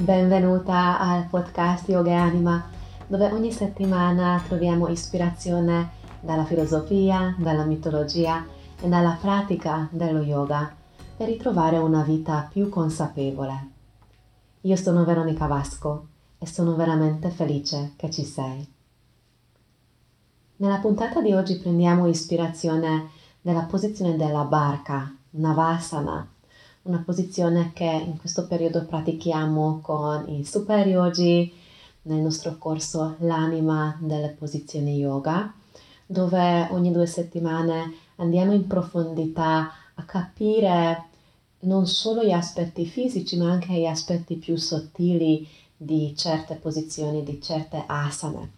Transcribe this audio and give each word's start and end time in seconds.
Benvenuta 0.00 1.00
al 1.00 1.26
podcast 1.26 1.88
Yoga 1.88 2.10
e 2.10 2.14
Anima, 2.14 2.70
dove 3.08 3.32
ogni 3.32 3.50
settimana 3.50 4.40
troviamo 4.46 4.86
ispirazione 4.86 5.90
dalla 6.20 6.44
filosofia, 6.44 7.34
dalla 7.36 7.64
mitologia 7.64 8.46
e 8.80 8.86
dalla 8.88 9.18
pratica 9.20 9.88
dello 9.90 10.20
yoga 10.20 10.72
per 11.16 11.26
ritrovare 11.26 11.78
una 11.78 12.04
vita 12.04 12.48
più 12.48 12.68
consapevole. 12.68 13.70
Io 14.60 14.76
sono 14.76 15.04
Veronica 15.04 15.46
Vasco 15.46 16.06
e 16.38 16.46
sono 16.46 16.76
veramente 16.76 17.30
felice 17.30 17.94
che 17.96 18.08
ci 18.08 18.22
sei. 18.22 18.72
Nella 20.58 20.78
puntata 20.78 21.20
di 21.20 21.32
oggi 21.32 21.58
prendiamo 21.58 22.06
ispirazione 22.06 23.08
dalla 23.40 23.64
posizione 23.64 24.14
della 24.14 24.44
barca, 24.44 25.12
Navasana, 25.30 26.36
una 26.88 27.02
posizione 27.04 27.72
che 27.74 27.84
in 27.84 28.18
questo 28.18 28.46
periodo 28.46 28.84
pratichiamo 28.84 29.80
con 29.82 30.24
i 30.28 30.44
super 30.44 30.86
yogi 30.86 31.52
nel 32.02 32.20
nostro 32.20 32.56
corso 32.56 33.16
L'anima 33.18 33.96
delle 34.00 34.30
posizioni 34.30 34.96
yoga, 34.96 35.52
dove 36.06 36.66
ogni 36.70 36.90
due 36.90 37.06
settimane 37.06 37.92
andiamo 38.16 38.52
in 38.52 38.66
profondità 38.66 39.70
a 39.94 40.02
capire 40.04 41.04
non 41.60 41.86
solo 41.86 42.24
gli 42.24 42.32
aspetti 42.32 42.86
fisici, 42.86 43.36
ma 43.36 43.50
anche 43.50 43.74
gli 43.74 43.84
aspetti 43.84 44.36
più 44.36 44.56
sottili 44.56 45.46
di 45.76 46.14
certe 46.16 46.54
posizioni, 46.54 47.22
di 47.22 47.40
certe 47.42 47.84
asane. 47.86 48.52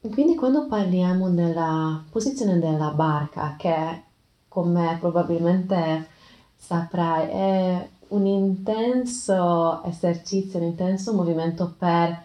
Quindi 0.00 0.34
quando 0.34 0.66
parliamo 0.66 1.30
della 1.30 2.02
posizione 2.10 2.58
della 2.58 2.90
barca, 2.90 3.54
che 3.56 4.02
come 4.48 4.96
probabilmente 4.98 6.18
saprai, 6.60 7.28
è 7.28 7.88
un 8.08 8.26
intenso 8.26 9.82
esercizio, 9.84 10.58
un 10.58 10.66
intenso 10.66 11.14
movimento 11.14 11.74
per 11.76 12.22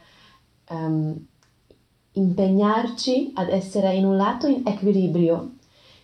um, 0.69 1.15
impegnarci 2.11 3.31
ad 3.35 3.49
essere 3.49 3.93
in 3.95 4.05
un 4.05 4.17
lato 4.17 4.47
in 4.47 4.63
equilibrio, 4.65 5.51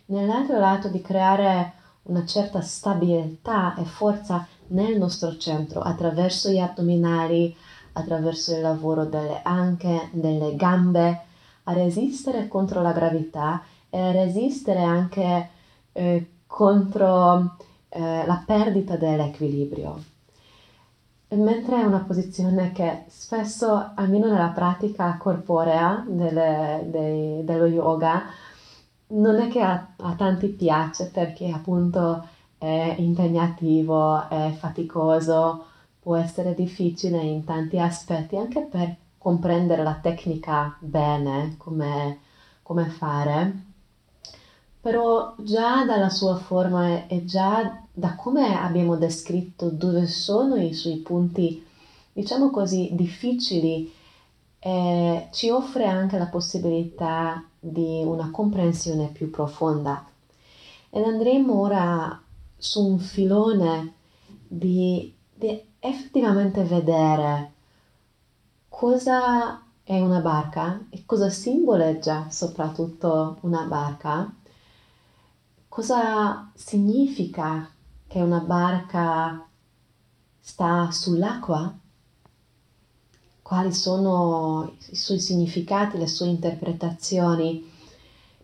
nell'altro 0.06 0.58
lato 0.58 0.88
di 0.88 1.02
creare 1.02 1.74
una 2.04 2.26
certa 2.26 2.62
stabilità 2.62 3.76
e 3.76 3.84
forza 3.84 4.48
nel 4.68 4.98
nostro 4.98 5.38
centro 5.38 5.82
attraverso 5.82 6.50
gli 6.50 6.58
addominali, 6.58 7.56
attraverso 7.94 8.56
il 8.56 8.62
lavoro 8.62 9.06
delle 9.06 9.42
anche, 9.44 10.10
delle 10.14 10.56
gambe, 10.56 11.26
a 11.64 11.74
resistere 11.74 12.48
contro 12.48 12.82
la 12.82 12.94
gravità 12.94 13.62
e 13.90 14.00
a 14.00 14.12
resistere 14.12 14.82
anche 14.82 15.50
eh, 15.92 16.30
contro 16.48 17.58
eh, 17.92 18.26
la 18.26 18.42
perdita 18.46 18.96
dell'equilibrio. 18.96 20.04
Mentre 21.30 21.82
è 21.82 21.84
una 21.84 22.04
posizione 22.06 22.72
che 22.72 23.04
spesso, 23.08 23.92
almeno 23.96 24.28
nella 24.28 24.50
pratica 24.50 25.18
corporea 25.18 26.04
delle, 26.08 26.86
dei, 26.90 27.44
dello 27.44 27.66
yoga, 27.66 28.24
non 29.08 29.40
è 29.40 29.48
che 29.50 29.62
a, 29.62 29.94
a 29.98 30.14
tanti 30.16 30.48
piace 30.48 31.10
perché 31.10 31.50
appunto 31.50 32.28
è 32.58 32.96
impegnativo, 32.98 34.30
è 34.30 34.52
faticoso, 34.58 35.66
può 36.00 36.16
essere 36.16 36.54
difficile 36.54 37.20
in 37.20 37.44
tanti 37.44 37.78
aspetti 37.80 38.36
anche 38.38 38.62
per 38.62 38.96
comprendere 39.18 39.84
la 39.84 40.00
tecnica 40.02 40.76
bene, 40.80 41.56
come, 41.58 42.20
come 42.62 42.86
fare 42.86 43.71
però 44.82 45.36
già 45.38 45.86
dalla 45.86 46.10
sua 46.10 46.36
forma 46.38 47.08
e 47.08 47.24
già 47.24 47.84
da 47.94 48.16
come 48.16 48.58
abbiamo 48.58 48.98
descritto 48.98 49.70
dove 49.70 50.08
sono 50.08 50.56
i 50.56 50.74
suoi 50.74 50.98
punti, 50.98 51.64
diciamo 52.12 52.50
così, 52.50 52.90
difficili, 52.94 53.94
eh, 54.58 55.28
ci 55.32 55.50
offre 55.50 55.86
anche 55.86 56.18
la 56.18 56.26
possibilità 56.26 57.44
di 57.60 58.02
una 58.04 58.32
comprensione 58.32 59.10
più 59.10 59.30
profonda. 59.30 60.04
Ed 60.90 61.04
andremo 61.04 61.60
ora 61.60 62.20
su 62.58 62.86
un 62.86 62.98
filone 63.00 63.94
di, 64.48 65.14
di 65.34 65.62
effettivamente 65.80 66.64
vedere 66.64 67.52
cosa 68.68 69.62
è 69.84 70.00
una 70.00 70.20
barca 70.20 70.86
e 70.90 71.04
cosa 71.06 71.30
simboleggia 71.30 72.28
soprattutto 72.30 73.38
una 73.42 73.64
barca 73.64 74.32
Cosa 75.72 76.52
significa 76.54 77.66
che 78.06 78.20
una 78.20 78.40
barca 78.40 79.48
sta 80.38 80.92
sull'acqua? 80.92 81.74
Quali 83.42 83.74
sono 83.74 84.74
i 84.90 84.96
suoi 84.98 85.22
significati, 85.22 85.98
le 85.98 86.08
sue 86.08 86.28
interpretazioni? 86.28 87.72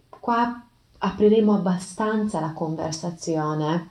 Qua 0.07 0.65
apriremo 0.99 1.55
abbastanza 1.55 2.39
la 2.39 2.53
conversazione 2.53 3.89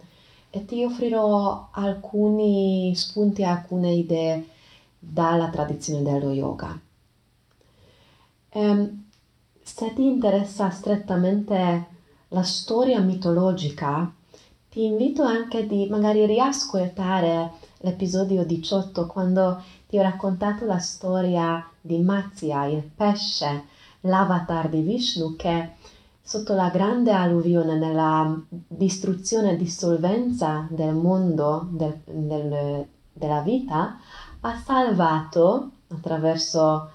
e 0.49 0.65
ti 0.65 0.83
offrirò 0.83 1.69
alcuni 1.73 2.95
spunti, 2.97 3.45
alcune 3.45 3.93
idee 3.93 4.49
dalla 4.99 5.51
tradizione 5.51 6.01
dello 6.01 6.33
yoga. 6.33 6.81
Um, 8.53 9.05
se 9.63 9.93
ti 9.93 10.07
interessa 10.07 10.71
strettamente 10.71 11.96
la 12.29 12.43
storia 12.43 13.01
mitologica, 13.01 14.13
ti 14.69 14.85
invito 14.85 15.23
anche 15.23 15.67
di 15.67 15.87
magari 15.89 16.27
riascoltare 16.27 17.53
l'episodio 17.79 18.45
18 18.45 19.07
quando 19.07 19.63
ti 19.89 19.99
ho 19.99 20.03
raccontato 20.03 20.65
la 20.65 20.79
storia 20.79 21.67
di 21.81 21.99
Matsya, 21.99 22.67
il 22.67 22.83
pesce, 22.83 23.65
l'avatar 24.01 24.69
di 24.69 24.81
Vishnu 24.81 25.37
che 25.37 25.71
sotto 26.21 26.55
la 26.55 26.71
grande 26.71 27.13
alluvione 27.13 27.77
nella 27.77 28.39
distruzione 28.49 29.53
e 29.53 29.57
dissolvenza 29.57 30.67
del 30.69 30.95
mondo, 30.95 31.69
del, 31.71 32.01
del, 32.05 32.87
della 33.13 33.41
vita, 33.41 33.99
ha 34.41 34.63
salvato 34.65 35.71
attraverso 35.89 36.91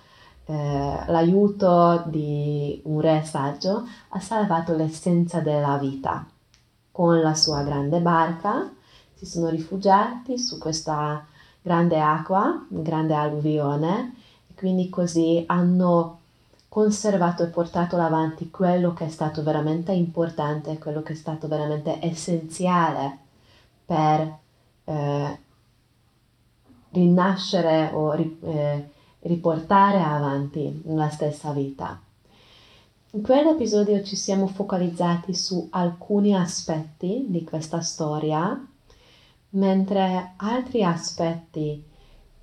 eh, 0.51 1.03
l'aiuto 1.07 2.03
di 2.07 2.81
un 2.83 2.99
re 2.99 3.23
saggio 3.23 3.87
ha 4.09 4.19
salvato 4.19 4.75
l'essenza 4.75 5.39
della 5.39 5.77
vita. 5.77 6.25
Con 6.91 7.21
la 7.21 7.33
sua 7.35 7.63
grande 7.63 8.01
barca 8.01 8.69
si 9.13 9.25
sono 9.25 9.47
rifugiati 9.47 10.37
su 10.37 10.57
questa 10.57 11.25
grande 11.61 12.01
acqua, 12.01 12.65
grande 12.67 13.13
alluvione, 13.13 14.15
e 14.49 14.53
quindi 14.55 14.89
così 14.89 15.41
hanno 15.47 16.19
conservato 16.67 17.43
e 17.43 17.47
portato 17.47 17.95
avanti 17.95 18.49
quello 18.49 18.93
che 18.93 19.05
è 19.05 19.09
stato 19.09 19.43
veramente 19.43 19.93
importante, 19.93 20.77
quello 20.79 21.01
che 21.01 21.13
è 21.13 21.15
stato 21.15 21.47
veramente 21.47 21.97
essenziale 22.01 23.17
per 23.85 24.37
eh, 24.83 25.39
rinascere 26.91 27.91
o 27.93 28.13
eh, 28.15 28.89
riportare 29.21 30.01
avanti 30.01 30.81
la 30.85 31.09
stessa 31.09 31.51
vita. 31.51 31.99
In 33.13 33.21
quell'episodio 33.21 34.01
ci 34.03 34.15
siamo 34.15 34.47
focalizzati 34.47 35.33
su 35.33 35.67
alcuni 35.71 36.33
aspetti 36.33 37.25
di 37.27 37.43
questa 37.43 37.81
storia, 37.81 38.65
mentre 39.49 40.33
altri 40.37 40.83
aspetti 40.83 41.83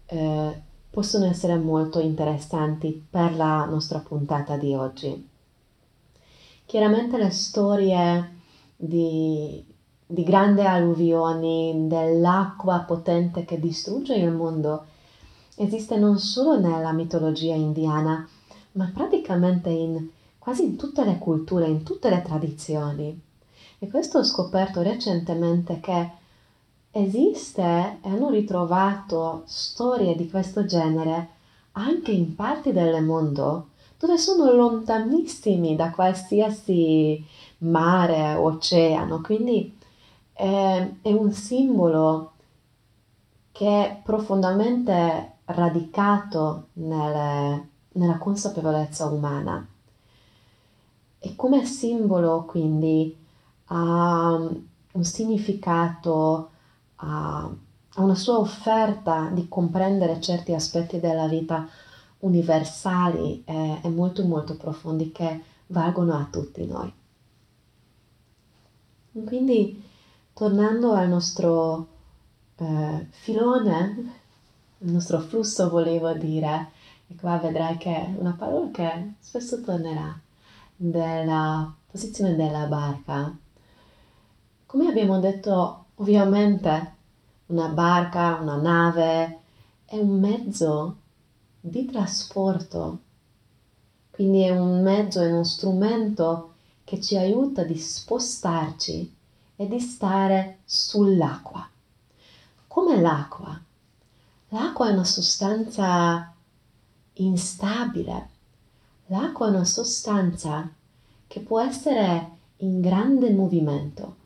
eh, 0.06 0.62
possono 0.91 1.25
essere 1.25 1.56
molto 1.56 2.00
interessanti 2.00 3.06
per 3.09 3.34
la 3.34 3.65
nostra 3.65 4.00
puntata 4.00 4.56
di 4.56 4.75
oggi. 4.75 5.28
Chiaramente 6.66 7.16
le 7.16 7.31
storie 7.31 8.36
di, 8.77 9.65
di 10.07 10.22
grandi 10.22 10.60
alluvioni, 10.60 11.86
dell'acqua 11.89 12.81
potente 12.81 13.47
che 13.47 13.59
distrugge 13.59 14.16
il 14.16 14.31
mondo, 14.31 14.84
esiste 15.59 15.97
non 15.97 16.19
solo 16.19 16.59
nella 16.59 16.93
mitologia 16.93 17.55
indiana, 17.55 18.27
ma 18.72 18.91
praticamente 18.95 19.69
in 19.71 20.09
quasi 20.39 20.65
in 20.65 20.77
tutte 20.77 21.05
le 21.05 21.19
culture, 21.19 21.66
in 21.66 21.83
tutte 21.83 22.09
le 22.09 22.22
tradizioni. 22.22 23.21
E 23.78 23.89
questo 23.89 24.19
ho 24.19 24.25
scoperto 24.25 24.83
recentemente 24.83 25.81
che 25.81 26.10
esiste 26.91 27.99
e 28.03 28.09
hanno 28.09 28.31
ritrovato 28.31 29.43
storie 29.47 30.16
di 30.16 30.28
questo 30.31 30.65
genere 30.65 31.28
anche 31.72 32.10
in 32.10 32.34
parti 32.34 32.72
del 32.72 33.03
mondo 33.05 33.69
dove 33.99 34.16
sono 34.16 34.53
lontanissimi 34.53 35.75
da 35.75 35.91
qualsiasi 35.91 37.25
mare 37.59 38.34
o 38.34 38.45
oceano, 38.45 39.21
quindi 39.21 39.77
è, 40.33 40.91
è 41.03 41.13
un 41.13 41.33
simbolo 41.33 42.33
che 43.51 44.01
profondamente 44.05 45.33
radicato 45.48 46.68
nelle, 46.74 47.68
nella 47.92 48.18
consapevolezza 48.18 49.06
umana 49.06 49.66
e 51.21 51.34
come 51.34 51.65
simbolo 51.65 52.45
quindi 52.45 53.16
ha 53.66 54.34
un 54.34 55.04
significato, 55.04 56.50
ha 56.97 57.50
una 57.97 58.15
sua 58.15 58.39
offerta 58.39 59.28
di 59.33 59.48
comprendere 59.48 60.21
certi 60.21 60.54
aspetti 60.54 61.00
della 61.00 61.27
vita 61.27 61.68
universali 62.21 63.42
e, 63.45 63.80
e 63.83 63.89
molto 63.89 64.24
molto 64.24 64.56
profondi 64.56 65.12
che 65.12 65.42
valgono 65.66 66.15
a 66.15 66.28
tutti 66.30 66.65
noi. 66.66 66.92
Quindi, 69.24 69.83
tornando 70.33 70.92
al 70.92 71.09
nostro 71.09 71.89
eh, 72.56 73.06
filone, 73.10 74.17
il 74.78 74.92
nostro 74.92 75.21
flusso, 75.21 75.69
volevo 75.69 76.13
dire, 76.13 76.71
e 77.09 77.16
qua 77.16 77.39
vedrai 77.39 77.77
che 77.78 77.95
è 77.95 78.15
una 78.16 78.34
parola 78.36 78.71
che 78.71 79.15
spesso 79.19 79.60
tornerà, 79.60 80.19
della 80.77 81.72
posizione 81.91 82.36
della 82.36 82.66
barca. 82.66 83.36
Come 84.66 84.89
abbiamo 84.89 85.19
detto, 85.19 85.86
ovviamente 85.97 86.95
una 87.47 87.69
barca, 87.69 88.39
una 88.41 88.57
nave 88.57 89.41
è 89.84 89.97
un 89.97 90.21
mezzo 90.21 90.97
di 91.60 91.86
trasporto, 91.86 92.98
quindi 94.10 94.42
è 94.42 94.51
un 94.51 94.83
mezzo, 94.83 95.21
è 95.21 95.31
uno 95.31 95.45
strumento 95.45 96.54
che 96.84 97.01
ci 97.01 97.16
aiuta 97.16 97.63
di 97.65 97.77
spostarci 97.77 99.15
e 99.57 99.66
di 99.66 99.81
stare 99.81 100.59
sull'acqua. 100.65 101.69
Come 102.66 103.01
l'acqua. 103.01 103.60
L'acqua 104.50 104.89
è 104.89 104.92
una 104.92 105.04
sostanza 105.04 106.33
instabile. 107.15 108.28
L'acqua 109.06 109.47
è 109.47 109.50
una 109.50 109.65
sostanza 109.65 110.71
che 111.27 111.41
può 111.41 111.60
essere 111.60 112.30
in 112.59 112.80
grande 112.80 113.30
movimento, 113.30 114.16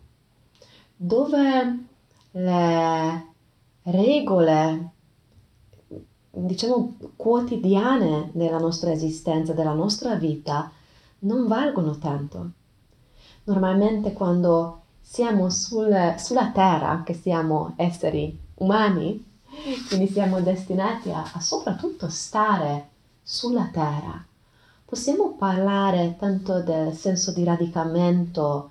dove 0.95 1.87
le 2.31 3.27
regole, 3.83 4.91
diciamo, 6.31 6.95
quotidiane 7.17 8.31
della 8.33 8.59
nostra 8.59 8.93
esistenza, 8.93 9.53
della 9.53 9.75
nostra 9.75 10.15
vita, 10.15 10.71
non 11.21 11.49
valgono 11.49 11.99
tanto. 11.99 12.51
Normalmente 13.45 14.13
quando 14.13 14.83
siamo 15.01 15.51
sul, 15.51 16.15
sulla 16.17 16.53
Terra, 16.53 17.03
che 17.05 17.15
siamo 17.15 17.75
esseri 17.77 18.39
umani, 18.55 19.31
quindi 19.89 20.09
siamo 20.09 20.41
destinati 20.41 21.11
a, 21.11 21.31
a 21.35 21.41
soprattutto 21.41 22.09
stare 22.09 22.89
sulla 23.23 23.69
Terra, 23.73 24.25
possiamo 24.85 25.35
parlare 25.35 26.17
tanto 26.19 26.63
del 26.63 26.93
senso 26.95 27.33
di 27.33 27.45
radicamento 27.45 28.71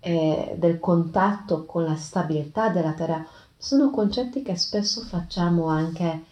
e 0.00 0.54
del 0.58 0.78
contatto 0.78 1.64
con 1.64 1.84
la 1.84 1.96
stabilità 1.96 2.68
della 2.68 2.92
Terra. 2.92 3.26
Sono 3.56 3.90
concetti 3.90 4.42
che 4.42 4.56
spesso 4.56 5.00
facciamo 5.02 5.66
anche 5.66 6.24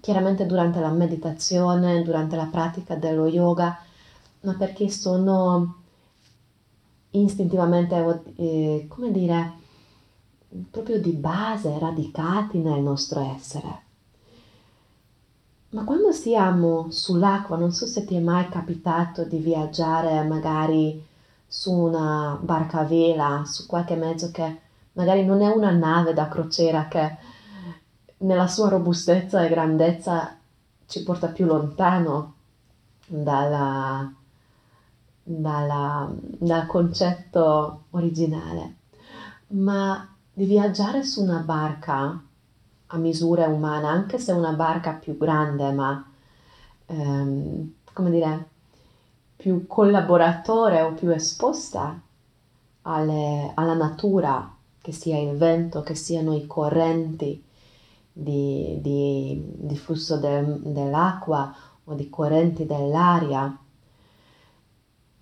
chiaramente 0.00 0.46
durante 0.46 0.80
la 0.80 0.90
meditazione, 0.90 2.02
durante 2.02 2.36
la 2.36 2.46
pratica 2.46 2.96
dello 2.96 3.26
yoga, 3.26 3.78
ma 4.40 4.54
perché 4.54 4.90
sono 4.90 5.82
istintivamente, 7.10 8.22
eh, 8.36 8.86
come 8.88 9.10
dire, 9.10 9.52
proprio 10.70 11.00
di 11.00 11.12
base, 11.12 11.78
radicati 11.78 12.58
nel 12.58 12.80
nostro 12.80 13.20
essere. 13.20 13.84
Ma 15.70 15.84
quando 15.84 16.12
siamo 16.12 16.86
sull'acqua, 16.90 17.56
non 17.56 17.72
so 17.72 17.86
se 17.86 18.04
ti 18.04 18.14
è 18.14 18.20
mai 18.20 18.48
capitato 18.48 19.24
di 19.24 19.38
viaggiare 19.38 20.22
magari 20.22 21.04
su 21.46 21.72
una 21.72 22.38
barca 22.40 22.80
a 22.80 22.84
vela, 22.84 23.42
su 23.44 23.66
qualche 23.66 23.96
mezzo 23.96 24.30
che 24.30 24.60
magari 24.92 25.24
non 25.24 25.42
è 25.42 25.48
una 25.48 25.72
nave 25.72 26.14
da 26.14 26.28
crociera 26.28 26.88
che 26.88 27.16
nella 28.18 28.46
sua 28.46 28.68
robustezza 28.68 29.44
e 29.44 29.48
grandezza 29.48 30.36
ci 30.86 31.02
porta 31.02 31.28
più 31.28 31.44
lontano 31.44 32.34
dalla, 33.06 34.10
dalla, 35.22 36.10
dal 36.10 36.66
concetto 36.66 37.82
originale, 37.90 38.76
ma 39.48 40.15
di 40.36 40.44
viaggiare 40.44 41.02
su 41.02 41.22
una 41.22 41.38
barca 41.38 42.22
a 42.88 42.96
misura 42.98 43.48
umana, 43.48 43.88
anche 43.88 44.18
se 44.18 44.32
è 44.32 44.34
una 44.34 44.52
barca 44.52 44.92
più 44.92 45.16
grande, 45.16 45.72
ma 45.72 46.06
ehm, 46.84 47.72
come 47.94 48.10
dire, 48.10 48.48
più 49.34 49.66
collaboratore 49.66 50.82
o 50.82 50.92
più 50.92 51.08
esposta 51.08 51.98
alle, 52.82 53.50
alla 53.54 53.72
natura, 53.72 54.54
che 54.82 54.92
sia 54.92 55.18
il 55.18 55.38
vento, 55.38 55.80
che 55.80 55.94
siano 55.94 56.34
i 56.34 56.46
correnti 56.46 57.42
di, 58.12 58.78
di, 58.82 59.42
di 59.42 59.76
flusso 59.78 60.18
del, 60.18 60.60
dell'acqua 60.60 61.56
o 61.84 61.94
di 61.94 62.10
correnti 62.10 62.66
dell'aria, 62.66 63.58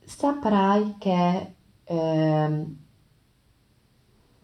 saprai 0.05 0.96
che 0.99 1.55
eh, 1.84 2.67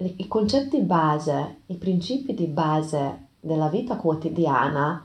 i 0.03 0.27
concetti 0.27 0.81
base, 0.81 1.61
i 1.67 1.77
principi 1.77 2.33
di 2.33 2.47
base 2.47 3.27
della 3.39 3.69
vita 3.69 3.97
quotidiana 3.97 5.05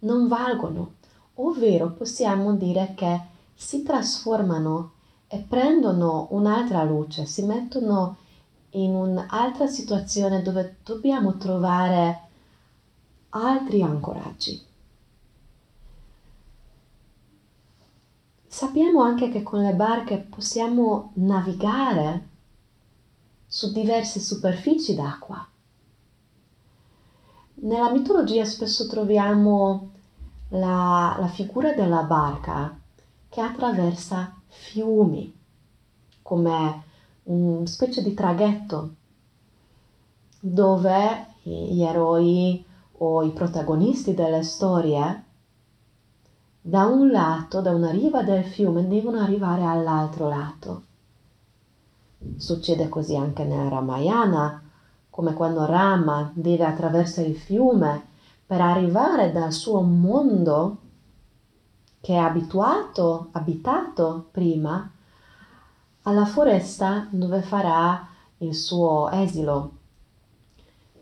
non 0.00 0.28
valgono, 0.28 0.94
ovvero 1.34 1.92
possiamo 1.92 2.54
dire 2.54 2.92
che 2.94 3.20
si 3.54 3.82
trasformano 3.82 4.92
e 5.28 5.38
prendono 5.38 6.28
un'altra 6.30 6.82
luce, 6.82 7.24
si 7.24 7.42
mettono 7.42 8.16
in 8.70 8.94
un'altra 8.94 9.66
situazione 9.66 10.42
dove 10.42 10.76
dobbiamo 10.84 11.36
trovare 11.38 12.20
altri 13.30 13.82
ancoraggi. 13.82 14.66
Sappiamo 18.46 19.02
anche 19.02 19.30
che 19.30 19.42
con 19.42 19.62
le 19.62 19.72
barche 19.72 20.18
possiamo 20.18 21.12
navigare 21.14 22.27
su 23.58 23.72
diverse 23.72 24.20
superfici 24.20 24.94
d'acqua. 24.94 25.44
Nella 27.54 27.90
mitologia 27.90 28.44
spesso 28.44 28.86
troviamo 28.86 29.90
la, 30.50 31.16
la 31.18 31.26
figura 31.26 31.72
della 31.72 32.04
barca 32.04 32.78
che 33.28 33.40
attraversa 33.40 34.32
fiumi 34.46 35.36
come 36.22 36.82
una 37.24 37.66
specie 37.66 38.00
di 38.00 38.14
traghetto 38.14 38.94
dove 40.38 41.26
gli 41.42 41.82
eroi 41.82 42.64
o 42.98 43.24
i 43.24 43.32
protagonisti 43.32 44.14
delle 44.14 44.44
storie 44.44 45.24
da 46.60 46.84
un 46.84 47.10
lato, 47.10 47.60
da 47.60 47.72
una 47.72 47.90
riva 47.90 48.22
del 48.22 48.44
fiume, 48.44 48.86
devono 48.86 49.18
arrivare 49.18 49.64
all'altro 49.64 50.28
lato. 50.28 50.82
Succede 52.36 52.88
così 52.88 53.16
anche 53.16 53.44
nel 53.44 53.68
Ramayana, 53.68 54.62
come 55.10 55.34
quando 55.34 55.66
Rama 55.66 56.30
deve 56.34 56.64
attraversare 56.64 57.28
il 57.28 57.36
fiume 57.36 58.06
per 58.46 58.60
arrivare 58.60 59.32
dal 59.32 59.52
suo 59.52 59.80
mondo 59.82 60.78
che 62.00 62.14
è 62.14 62.16
abituato, 62.16 63.28
abitato 63.32 64.28
prima, 64.30 64.90
alla 66.02 66.24
foresta 66.24 67.06
dove 67.10 67.42
farà 67.42 68.08
il 68.38 68.54
suo 68.54 69.10
esilo. 69.10 69.72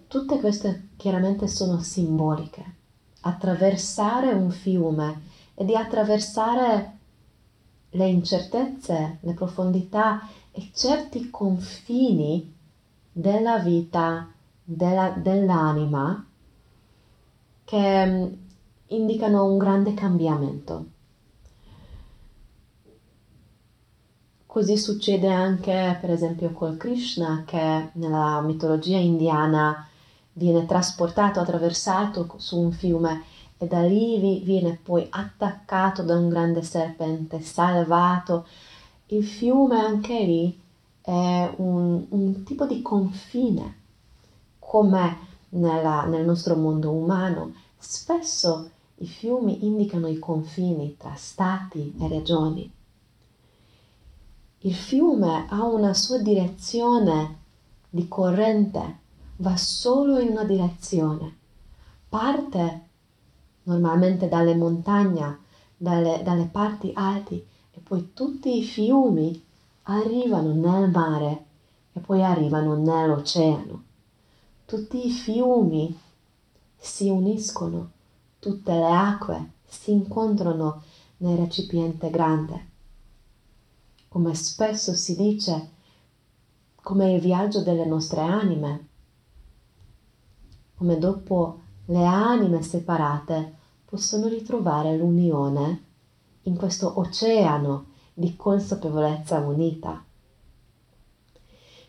Tutte 0.09 0.41
queste 0.41 0.89
chiaramente 0.97 1.47
sono 1.47 1.81
simboliche. 1.81 2.75
Attraversare 3.21 4.33
un 4.33 4.51
fiume 4.51 5.23
e 5.55 5.65
di 5.65 5.75
attraversare 5.75 6.99
le 7.91 8.07
incertezze, 8.07 9.19
le 9.21 9.35
profondità 9.35 10.21
e 10.57 10.71
certi 10.73 11.29
confini 11.29 12.51
della 13.13 13.59
vita 13.59 14.27
della, 14.65 15.11
dell'anima 15.11 16.27
che 17.65 18.07
mm, 18.07 18.33
indicano 18.89 19.45
un 19.45 19.59
grande 19.59 19.93
cambiamento. 19.93 20.87
Così 24.47 24.79
succede 24.79 25.31
anche 25.31 25.99
per 26.01 26.11
esempio 26.11 26.51
col 26.53 26.79
Krishna 26.79 27.43
che 27.47 27.91
nella 27.93 28.41
mitologia 28.41 28.97
indiana 28.97 29.87
viene 30.33 30.65
trasportato, 30.65 31.41
attraversato 31.41 32.33
su 32.39 32.59
un 32.59 32.73
fiume 32.73 33.25
e 33.59 33.67
da 33.67 33.83
lì 33.83 34.41
viene 34.43 34.79
poi 34.83 35.07
attaccato 35.11 36.03
da 36.03 36.17
un 36.17 36.31
grande 36.31 36.63
serpente, 36.63 37.41
salvato 37.41 38.47
il 39.09 39.25
fiume 39.25 39.79
anche 39.79 40.19
lì 40.25 40.61
è 41.01 41.55
un, 41.59 42.07
un 42.09 42.43
tipo 42.43 42.67
di 42.67 42.83
confine, 42.83 43.83
come 44.59 45.19
nella, 45.51 46.05
nel 46.07 46.25
nostro 46.25 46.57
mondo 46.57 46.91
umano. 46.91 47.55
Spesso 47.79 48.71
i 48.97 49.07
fiumi 49.07 49.65
indicano 49.65 50.09
i 50.09 50.19
confini 50.19 50.97
tra 50.97 51.15
stati 51.15 51.95
e 52.01 52.09
regioni. 52.09 52.73
Il 54.61 54.75
fiume 54.75 55.47
ha 55.49 55.65
una 55.65 55.95
sua 55.95 56.19
direzione 56.19 57.39
di 57.89 58.09
corrente, 58.09 58.99
va 59.37 59.57
solo 59.57 60.19
in 60.19 60.31
una 60.31 60.45
direzione. 60.45 61.37
Parte 62.09 62.89
normalmente 63.65 64.29
dalle 64.29 64.57
montagne, 64.57 65.39
dalle, 65.77 66.23
dalle 66.25 66.47
parti 66.47 66.91
alte 66.95 67.47
poi 67.87 68.13
tutti 68.15 68.59
i 68.59 68.65
fiumi 68.65 69.41
arrivano 69.83 70.53
nel 70.53 70.91
mare 70.91 71.45
e 71.93 72.01
poi 72.01 72.21
arrivano 72.21 72.75
nell'oceano. 72.75 73.85
Tutti 74.65 75.07
i 75.07 75.11
fiumi 75.13 75.97
si 76.77 77.09
uniscono, 77.09 77.93
tutte 78.41 78.73
le 78.73 78.93
acque 78.93 79.51
si 79.65 79.93
incontrano 79.93 80.83
nel 81.19 81.37
recipiente 81.39 82.11
grande. 82.11 82.67
Come 84.09 84.35
spesso 84.35 84.93
si 84.93 85.15
dice, 85.15 85.71
come 86.83 87.13
il 87.13 87.21
viaggio 87.21 87.63
delle 87.63 87.87
nostre 87.87 88.21
anime, 88.23 88.87
come 90.75 90.99
dopo 90.99 91.61
le 91.85 92.05
anime 92.05 92.63
separate 92.63 93.55
possono 93.85 94.27
ritrovare 94.27 94.97
l'unione 94.97 95.85
in 96.47 96.57
questo 96.57 96.99
oceano 96.99 97.87
di 98.13 98.35
consapevolezza 98.37 99.39
unita. 99.39 100.03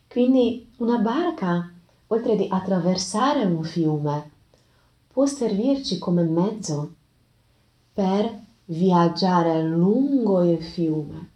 Quindi 0.07 0.71
una 0.77 0.97
barca, 0.97 1.71
oltre 2.07 2.35
di 2.35 2.47
attraversare 2.49 3.43
un 3.45 3.63
fiume, 3.63 4.31
può 5.07 5.25
servirci 5.25 5.97
come 5.97 6.23
mezzo 6.23 6.93
per 7.93 8.45
viaggiare 8.65 9.63
lungo 9.63 10.43
il 10.43 10.61
fiume, 10.61 11.29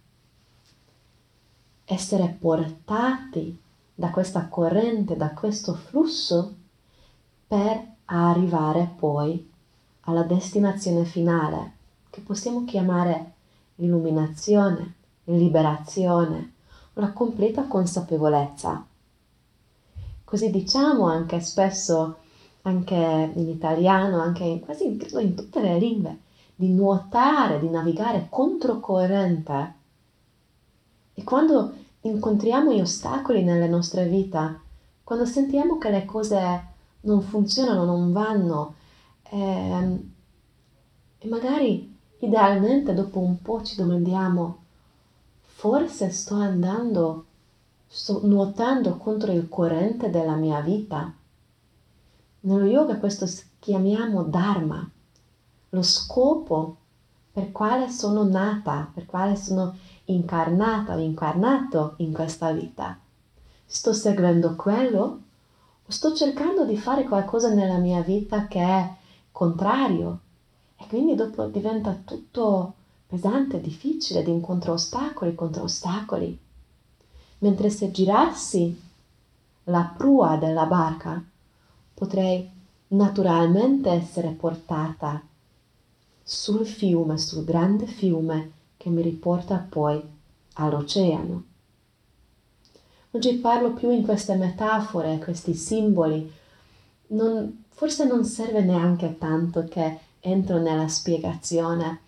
essere 1.84 2.36
portati 2.38 3.58
da 3.94 4.10
questa 4.10 4.48
corrente, 4.48 5.16
da 5.16 5.30
questo 5.30 5.74
flusso, 5.74 6.54
per 7.46 7.86
arrivare 8.06 8.92
poi 8.96 9.50
alla 10.00 10.22
destinazione 10.22 11.04
finale, 11.04 11.80
che 12.12 12.20
possiamo 12.20 12.64
chiamare 12.66 13.32
illuminazione, 13.76 14.96
liberazione, 15.24 16.52
una 16.92 17.10
completa 17.14 17.62
consapevolezza. 17.62 18.84
Così 20.22 20.50
diciamo 20.50 21.06
anche 21.06 21.40
spesso, 21.40 22.16
anche 22.62 23.32
in 23.34 23.48
italiano, 23.48 24.20
anche 24.20 24.44
in, 24.44 24.60
quasi 24.60 24.84
in, 24.84 24.98
in 25.20 25.34
tutte 25.34 25.62
le 25.62 25.78
lingue, 25.78 26.18
di 26.54 26.68
nuotare, 26.68 27.58
di 27.58 27.70
navigare 27.70 28.26
controcorrente. 28.28 29.74
E 31.14 31.24
quando 31.24 31.72
incontriamo 32.02 32.74
gli 32.74 32.80
ostacoli 32.80 33.42
nelle 33.42 33.68
nostre 33.68 34.06
vite, 34.06 34.60
quando 35.02 35.24
sentiamo 35.24 35.78
che 35.78 35.88
le 35.88 36.04
cose 36.04 36.66
non 37.00 37.22
funzionano, 37.22 37.86
non 37.86 38.12
vanno, 38.12 38.74
eh, 39.30 39.98
e 41.16 41.28
magari 41.28 41.91
idealmente 42.22 42.94
dopo 42.94 43.18
un 43.18 43.42
po' 43.42 43.62
ci 43.62 43.74
domandiamo, 43.76 44.58
forse 45.40 46.10
sto 46.10 46.34
andando, 46.36 47.24
sto 47.86 48.20
nuotando 48.24 48.96
contro 48.96 49.32
il 49.32 49.48
corrente 49.48 50.08
della 50.08 50.36
mia 50.36 50.60
vita. 50.60 51.12
Nello 52.40 52.64
yoga 52.64 52.96
questo 52.98 53.26
chiamiamo 53.58 54.22
dharma, 54.22 54.88
lo 55.70 55.82
scopo 55.82 56.76
per 57.32 57.50
quale 57.50 57.88
sono 57.90 58.24
nata, 58.24 58.88
per 58.92 59.06
quale 59.06 59.34
sono 59.34 59.76
incarnata 60.06 60.94
o 60.94 60.98
incarnato 60.98 61.94
in 61.98 62.12
questa 62.12 62.52
vita. 62.52 62.98
Sto 63.64 63.92
seguendo 63.92 64.54
quello 64.54 65.00
o 65.84 65.90
sto 65.90 66.14
cercando 66.14 66.64
di 66.64 66.76
fare 66.76 67.02
qualcosa 67.04 67.52
nella 67.52 67.78
mia 67.78 68.00
vita 68.00 68.46
che 68.46 68.60
è 68.60 68.94
contrario 69.32 70.20
e 70.82 70.86
quindi 70.88 71.14
dopo 71.14 71.46
diventa 71.46 71.96
tutto 72.04 72.74
pesante, 73.06 73.60
difficile, 73.60 74.22
di 74.22 74.30
incontro 74.30 74.72
ostacoli 74.72 75.34
contro 75.34 75.64
ostacoli. 75.64 76.36
Mentre 77.38 77.70
se 77.70 77.90
girassi 77.90 78.80
la 79.64 79.92
prua 79.96 80.36
della 80.36 80.66
barca 80.66 81.22
potrei 81.94 82.50
naturalmente 82.88 83.90
essere 83.90 84.30
portata 84.30 85.22
sul 86.22 86.66
fiume, 86.66 87.18
sul 87.18 87.44
grande 87.44 87.86
fiume 87.86 88.50
che 88.76 88.90
mi 88.90 89.02
riporta 89.02 89.64
poi 89.68 90.02
all'oceano. 90.54 91.44
Oggi 93.12 93.34
parlo 93.34 93.72
più 93.72 93.90
in 93.90 94.02
queste 94.02 94.34
metafore, 94.34 95.18
questi 95.18 95.54
simboli. 95.54 96.30
Non, 97.08 97.64
forse 97.68 98.06
non 98.06 98.24
serve 98.24 98.62
neanche 98.62 99.18
tanto 99.18 99.64
che 99.64 99.98
entro 100.24 100.58
nella 100.58 100.88
spiegazione. 100.88 102.00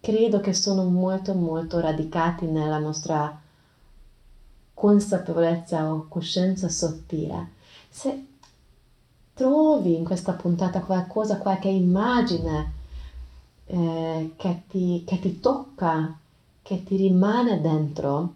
Credo 0.00 0.40
che 0.40 0.54
sono 0.54 0.84
molto 0.84 1.34
molto 1.34 1.80
radicati 1.80 2.46
nella 2.46 2.78
nostra 2.78 3.38
consapevolezza 4.72 5.92
o 5.92 6.06
coscienza 6.08 6.68
sottile. 6.68 7.58
Se 7.90 8.26
trovi 9.34 9.96
in 9.96 10.04
questa 10.04 10.32
puntata 10.32 10.80
qualcosa, 10.80 11.36
qualche 11.36 11.68
immagine 11.68 12.72
eh, 13.66 14.32
che, 14.36 14.62
ti, 14.68 15.02
che 15.04 15.18
ti 15.18 15.40
tocca, 15.40 16.16
che 16.62 16.82
ti 16.84 16.96
rimane 16.96 17.60
dentro, 17.60 18.34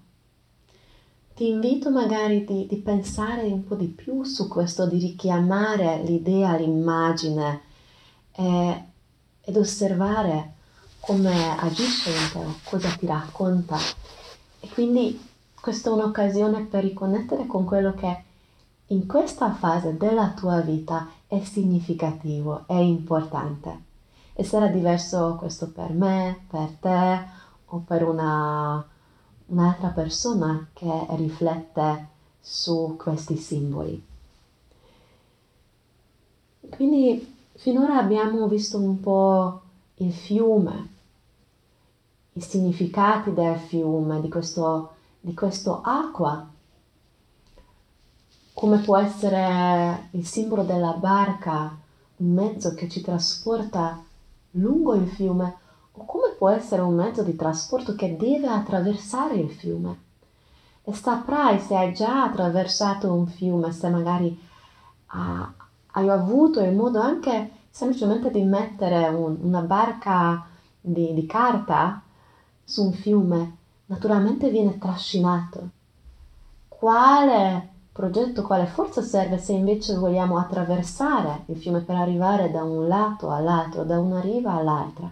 ti 1.34 1.48
invito 1.48 1.90
magari 1.90 2.44
di, 2.44 2.66
di, 2.66 2.76
pensare 2.76 3.42
un 3.44 3.64
po' 3.64 3.74
di 3.74 3.86
più 3.86 4.22
su 4.24 4.46
questo, 4.46 4.86
di 4.86 4.98
richiamare 4.98 6.02
l'idea, 6.04 6.56
l'immagine 6.56 7.63
eh, 8.36 8.84
ed 9.40 9.56
osservare 9.56 10.52
come 11.00 11.58
agisce 11.58 12.10
in 12.10 12.30
te, 12.32 12.68
cosa 12.68 12.88
ti 12.90 13.06
racconta. 13.06 13.76
E 14.60 14.68
quindi 14.68 15.20
questa 15.60 15.90
è 15.90 15.92
un'occasione 15.92 16.64
per 16.64 16.82
riconnettere 16.82 17.46
con 17.46 17.64
quello 17.64 17.94
che 17.94 18.22
in 18.88 19.06
questa 19.06 19.52
fase 19.52 19.96
della 19.96 20.30
tua 20.30 20.60
vita 20.60 21.08
è 21.26 21.40
significativo, 21.42 22.64
è 22.66 22.74
importante. 22.74 23.82
E 24.32 24.44
sarà 24.44 24.66
diverso 24.66 25.36
questo 25.38 25.70
per 25.70 25.92
me, 25.92 26.44
per 26.48 26.68
te 26.80 27.24
o 27.66 27.78
per 27.86 28.02
una 28.02 28.84
un'altra 29.46 29.88
persona 29.88 30.68
che 30.72 31.06
riflette 31.10 32.08
su 32.40 32.96
questi 32.98 33.36
simboli. 33.36 34.02
Quindi 36.70 37.33
finora 37.54 37.98
abbiamo 37.98 38.46
visto 38.48 38.78
un 38.78 39.00
po' 39.00 39.60
il 39.96 40.12
fiume, 40.12 40.88
i 42.32 42.40
significati 42.40 43.32
del 43.32 43.56
fiume, 43.56 44.20
di 44.20 44.28
questo, 44.28 44.94
di 45.20 45.34
questo 45.34 45.80
acqua, 45.82 46.46
come 48.52 48.78
può 48.78 48.96
essere 48.96 50.08
il 50.12 50.26
simbolo 50.26 50.62
della 50.62 50.92
barca, 50.92 51.76
un 52.16 52.32
mezzo 52.32 52.74
che 52.74 52.88
ci 52.88 53.00
trasporta 53.00 54.02
lungo 54.52 54.94
il 54.94 55.08
fiume 55.08 55.56
o 55.92 56.04
come 56.04 56.34
può 56.36 56.48
essere 56.48 56.82
un 56.82 56.94
mezzo 56.94 57.22
di 57.22 57.36
trasporto 57.36 57.94
che 57.94 58.16
deve 58.16 58.48
attraversare 58.48 59.34
il 59.36 59.50
fiume. 59.50 60.02
E 60.84 60.92
saprai 60.92 61.60
se 61.60 61.76
hai 61.76 61.94
già 61.94 62.24
attraversato 62.24 63.12
un 63.12 63.26
fiume, 63.26 63.72
se 63.72 63.88
magari 63.88 64.38
ah, 65.06 65.52
hai 65.96 66.08
avuto 66.08 66.60
il 66.60 66.74
modo 66.74 67.00
anche 67.00 67.50
semplicemente 67.70 68.30
di 68.30 68.42
mettere 68.42 69.08
un, 69.08 69.36
una 69.40 69.60
barca 69.60 70.46
di, 70.80 71.14
di 71.14 71.26
carta 71.26 72.02
su 72.62 72.84
un 72.84 72.92
fiume, 72.92 73.56
naturalmente 73.86 74.50
viene 74.50 74.78
trascinato. 74.78 75.70
Quale 76.68 77.68
progetto, 77.92 78.42
quale 78.42 78.66
forza 78.66 79.02
serve 79.02 79.38
se 79.38 79.52
invece 79.52 79.96
vogliamo 79.96 80.36
attraversare 80.36 81.44
il 81.46 81.56
fiume 81.56 81.80
per 81.80 81.96
arrivare 81.96 82.50
da 82.50 82.64
un 82.64 82.88
lato 82.88 83.30
all'altro, 83.30 83.84
da 83.84 83.98
una 84.00 84.20
riva 84.20 84.52
all'altra? 84.52 85.10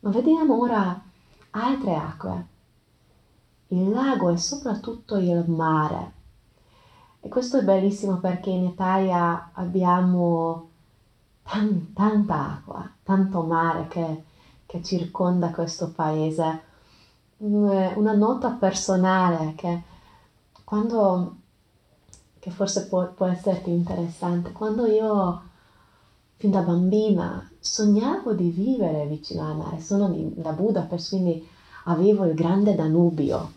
Ma 0.00 0.10
vediamo 0.10 0.60
ora 0.60 1.02
altre 1.50 1.94
acque, 1.96 2.46
il 3.68 3.90
lago 3.90 4.30
e 4.30 4.36
soprattutto 4.36 5.16
il 5.16 5.44
mare. 5.48 6.12
E 7.20 7.28
questo 7.28 7.58
è 7.58 7.62
bellissimo 7.64 8.18
perché 8.18 8.50
in 8.50 8.64
Italia 8.64 9.50
abbiamo 9.52 10.70
tan, 11.42 11.92
tanta 11.92 12.52
acqua, 12.52 12.90
tanto 13.02 13.42
mare 13.42 13.88
che, 13.88 14.24
che 14.66 14.82
circonda 14.82 15.50
questo 15.50 15.90
paese. 15.90 16.62
Una 17.38 18.14
nota 18.14 18.50
personale 18.50 19.54
che 19.56 19.82
quando 20.64 21.36
che 22.38 22.50
forse 22.50 22.86
può, 22.86 23.12
può 23.12 23.26
esserti 23.26 23.70
interessante, 23.70 24.52
quando 24.52 24.86
io 24.86 25.42
fin 26.36 26.50
da 26.50 26.60
bambina 26.60 27.50
sognavo 27.58 28.32
di 28.32 28.50
vivere 28.50 29.06
vicino 29.06 29.44
al 29.44 29.56
mare. 29.56 29.80
Sono 29.80 30.08
di, 30.08 30.32
da 30.36 30.52
Budapest, 30.52 31.10
quindi 31.10 31.46
avevo 31.84 32.24
il 32.24 32.34
grande 32.34 32.74
Danubio. 32.74 33.52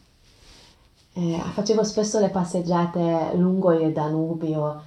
Eh, 1.14 1.42
facevo 1.54 1.84
spesso 1.84 2.20
le 2.20 2.30
passeggiate 2.30 3.32
lungo 3.36 3.74
il 3.74 3.92
Danubio. 3.92 4.82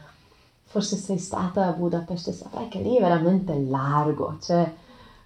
Forse 0.64 0.96
sei 0.96 1.18
stata 1.18 1.66
a 1.66 1.72
Budapest 1.72 2.28
e 2.28 2.32
saprai 2.32 2.68
che 2.68 2.80
lì 2.80 2.96
è 2.96 3.00
veramente 3.00 3.56
largo, 3.60 4.38
c'è 4.40 4.74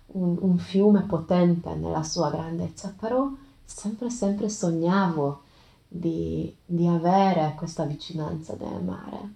un, 0.08 0.36
un 0.40 0.58
fiume 0.58 1.02
potente 1.02 1.74
nella 1.74 2.02
sua 2.02 2.30
grandezza, 2.30 2.94
però 2.98 3.30
sempre, 3.64 4.10
sempre 4.10 4.50
sognavo 4.50 5.42
di, 5.86 6.54
di 6.64 6.86
avere 6.86 7.54
questa 7.56 7.84
vicinanza 7.84 8.54
del 8.54 8.82
mare. 8.82 9.34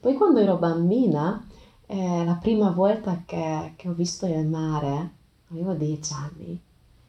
Poi 0.00 0.14
quando 0.14 0.40
ero 0.40 0.56
bambina, 0.56 1.46
eh, 1.86 2.24
la 2.24 2.34
prima 2.34 2.70
volta 2.70 3.22
che, 3.24 3.74
che 3.76 3.88
ho 3.88 3.92
visto 3.92 4.26
il 4.26 4.46
mare, 4.46 5.10
avevo 5.50 5.74
dieci 5.74 6.12
anni, 6.14 6.60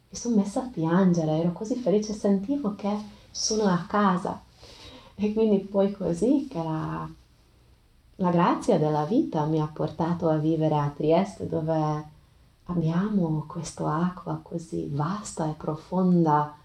mi 0.10 0.18
sono 0.18 0.36
messa 0.36 0.62
a 0.62 0.70
piangere, 0.72 1.40
ero 1.40 1.52
così 1.52 1.76
felice, 1.76 2.14
sentivo 2.14 2.76
che 2.76 2.96
sono 3.38 3.66
a 3.66 3.86
casa. 3.88 4.42
E 5.16 5.34
quindi 5.34 5.60
poi 5.60 5.92
così 5.92 6.48
che 6.50 6.58
la, 6.62 7.08
la 8.16 8.32
grazia 8.32 8.80
della 8.80 9.06
vita 9.06 9.46
mi 9.46 9.62
ha 9.62 9.70
portato 9.72 10.28
a 10.28 10.38
vivere 10.38 10.76
a 10.76 10.92
Trieste 10.96 11.48
dove 11.48 12.06
abbiamo 12.66 13.46
questa 13.48 13.96
acqua 13.96 14.40
così 14.42 14.90
vasta 14.92 15.50
e 15.50 15.54
profonda, 15.54 16.56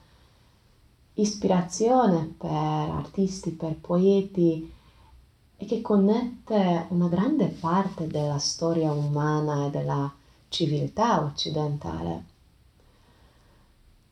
ispirazione 1.15 2.35
per 2.39 2.51
artisti, 2.51 3.51
per 3.51 3.77
poeti 3.77 4.73
e 5.57 5.67
che 5.67 5.81
connette 5.83 6.87
una 6.89 7.09
grande 7.09 7.47
parte 7.47 8.07
della 8.07 8.39
storia 8.39 8.93
umana 8.93 9.67
e 9.67 9.71
della 9.71 10.13
civiltà 10.49 11.23
occidentale. 11.23 12.25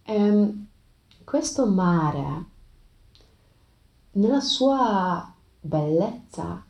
E 0.03 0.15
ehm, 0.15 0.67
questo 1.25 1.67
mare, 1.67 2.45
nella 4.13 4.41
sua 4.41 5.33
bellezza, 5.61 6.65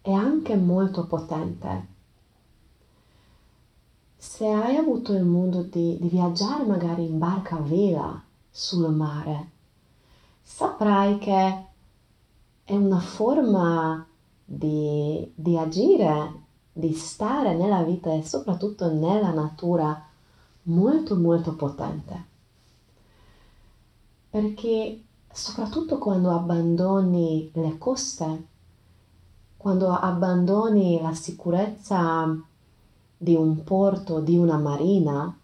è 0.00 0.12
anche 0.12 0.56
molto 0.56 1.06
potente. 1.06 1.86
Se 4.16 4.46
hai 4.46 4.76
avuto 4.76 5.12
il 5.12 5.24
modo 5.24 5.62
di, 5.62 5.98
di 6.00 6.08
viaggiare 6.08 6.64
magari 6.64 7.06
in 7.06 7.18
barca 7.18 7.56
a 7.56 7.60
vela 7.60 8.22
sul 8.50 8.90
mare, 8.92 9.50
saprai 10.42 11.18
che 11.18 11.64
è 12.64 12.76
una 12.76 13.00
forma 13.00 14.06
di, 14.44 15.32
di 15.34 15.56
agire, 15.56 16.42
di 16.72 16.92
stare 16.92 17.54
nella 17.54 17.82
vita 17.82 18.12
e 18.12 18.22
soprattutto 18.22 18.92
nella 18.92 19.32
natura 19.32 20.06
molto 20.64 21.16
molto 21.16 21.54
potente. 21.54 22.28
Perché 24.30 25.02
soprattutto 25.32 25.98
quando 25.98 26.30
abbandoni 26.30 27.50
le 27.54 27.78
coste, 27.78 28.46
quando 29.56 29.90
abbandoni 29.90 31.00
la 31.00 31.14
sicurezza 31.14 32.36
di 33.16 33.34
un 33.34 33.62
porto, 33.62 34.20
di 34.20 34.36
una 34.36 34.56
marina, 34.56 35.36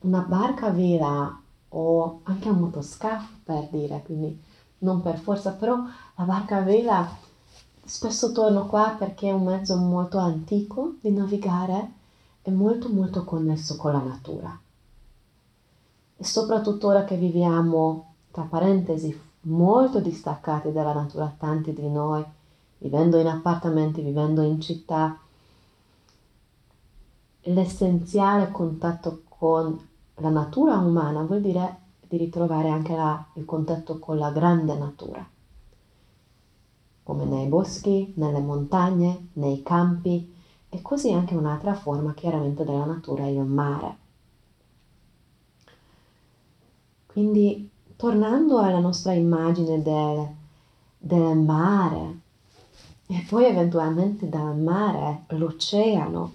una 0.00 0.20
barca 0.20 0.66
a 0.66 0.70
vela 0.70 1.40
o 1.70 2.20
anche 2.24 2.48
un 2.48 2.58
motoscafo 2.58 3.40
per 3.44 3.68
dire, 3.70 4.02
quindi 4.04 4.40
non 4.78 5.00
per 5.00 5.18
forza, 5.18 5.52
però 5.52 5.76
la 6.16 6.24
barca 6.24 6.60
vela 6.60 7.08
spesso 7.84 8.32
torno 8.32 8.66
qua 8.66 8.94
perché 8.98 9.28
è 9.28 9.32
un 9.32 9.44
mezzo 9.44 9.76
molto 9.76 10.18
antico 10.18 10.94
di 11.00 11.10
navigare 11.10 11.92
e 12.42 12.50
molto 12.50 12.88
molto 12.88 13.24
connesso 13.24 13.76
con 13.76 13.92
la 13.92 14.02
natura. 14.02 14.60
E 16.16 16.24
soprattutto 16.24 16.88
ora 16.88 17.04
che 17.04 17.16
viviamo, 17.16 18.11
tra 18.32 18.42
parentesi, 18.42 19.16
molto 19.42 20.00
distaccati 20.00 20.72
dalla 20.72 20.94
natura, 20.94 21.32
tanti 21.38 21.72
di 21.72 21.88
noi, 21.88 22.24
vivendo 22.78 23.18
in 23.18 23.28
appartamenti, 23.28 24.00
vivendo 24.00 24.42
in 24.42 24.60
città, 24.60 25.16
l'essenziale 27.42 28.50
contatto 28.50 29.22
con 29.28 29.78
la 30.16 30.28
natura 30.30 30.78
umana 30.78 31.22
vuol 31.22 31.40
dire 31.40 31.78
di 32.08 32.16
ritrovare 32.16 32.68
anche 32.68 32.94
la, 32.94 33.24
il 33.34 33.44
contatto 33.44 33.98
con 33.98 34.16
la 34.16 34.30
grande 34.30 34.76
natura, 34.76 35.26
come 37.02 37.24
nei 37.24 37.46
boschi, 37.46 38.12
nelle 38.16 38.40
montagne, 38.40 39.28
nei 39.34 39.62
campi 39.62 40.34
e 40.68 40.80
così 40.80 41.12
anche 41.12 41.34
un'altra 41.34 41.74
forma 41.74 42.14
chiaramente 42.14 42.64
della 42.64 42.86
natura 42.86 43.26
il 43.26 43.40
mare. 43.40 43.96
Quindi 47.06 47.71
tornando 48.02 48.58
alla 48.58 48.80
nostra 48.80 49.12
immagine 49.12 49.80
del, 49.80 50.28
del 50.98 51.36
mare 51.36 52.18
e 53.06 53.24
poi 53.28 53.44
eventualmente 53.44 54.28
dal 54.28 54.58
mare 54.58 55.22
l'oceano, 55.28 56.34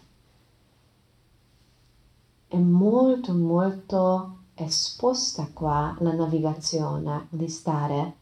è 2.47 2.55
molto 2.55 3.33
molto 3.33 4.37
esposta 4.53 5.49
qua 5.51 5.93
la 5.99 6.13
navigazione 6.13 7.27
di 7.31 7.49
stare 7.49 8.15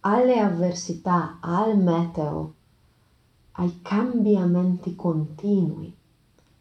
alle 0.00 0.40
avversità, 0.40 1.38
al 1.40 1.78
meteo, 1.78 2.54
ai 3.52 3.82
cambiamenti 3.82 4.96
continui 4.96 5.94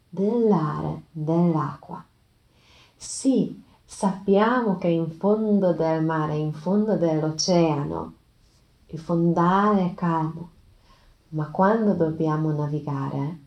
dell'aria, 0.07 1.01
dell'acqua. 1.09 2.05
Sì, 2.95 3.63
sappiamo 3.85 4.77
che 4.77 4.87
in 4.87 5.11
fondo 5.11 5.73
del 5.73 6.03
mare, 6.03 6.35
in 6.35 6.53
fondo 6.53 6.97
dell'oceano, 6.97 8.13
il 8.87 8.99
fondale 8.99 9.85
è 9.85 9.93
calmo, 9.93 10.49
ma 11.29 11.49
quando 11.49 11.93
dobbiamo 11.93 12.51
navigare, 12.51 13.39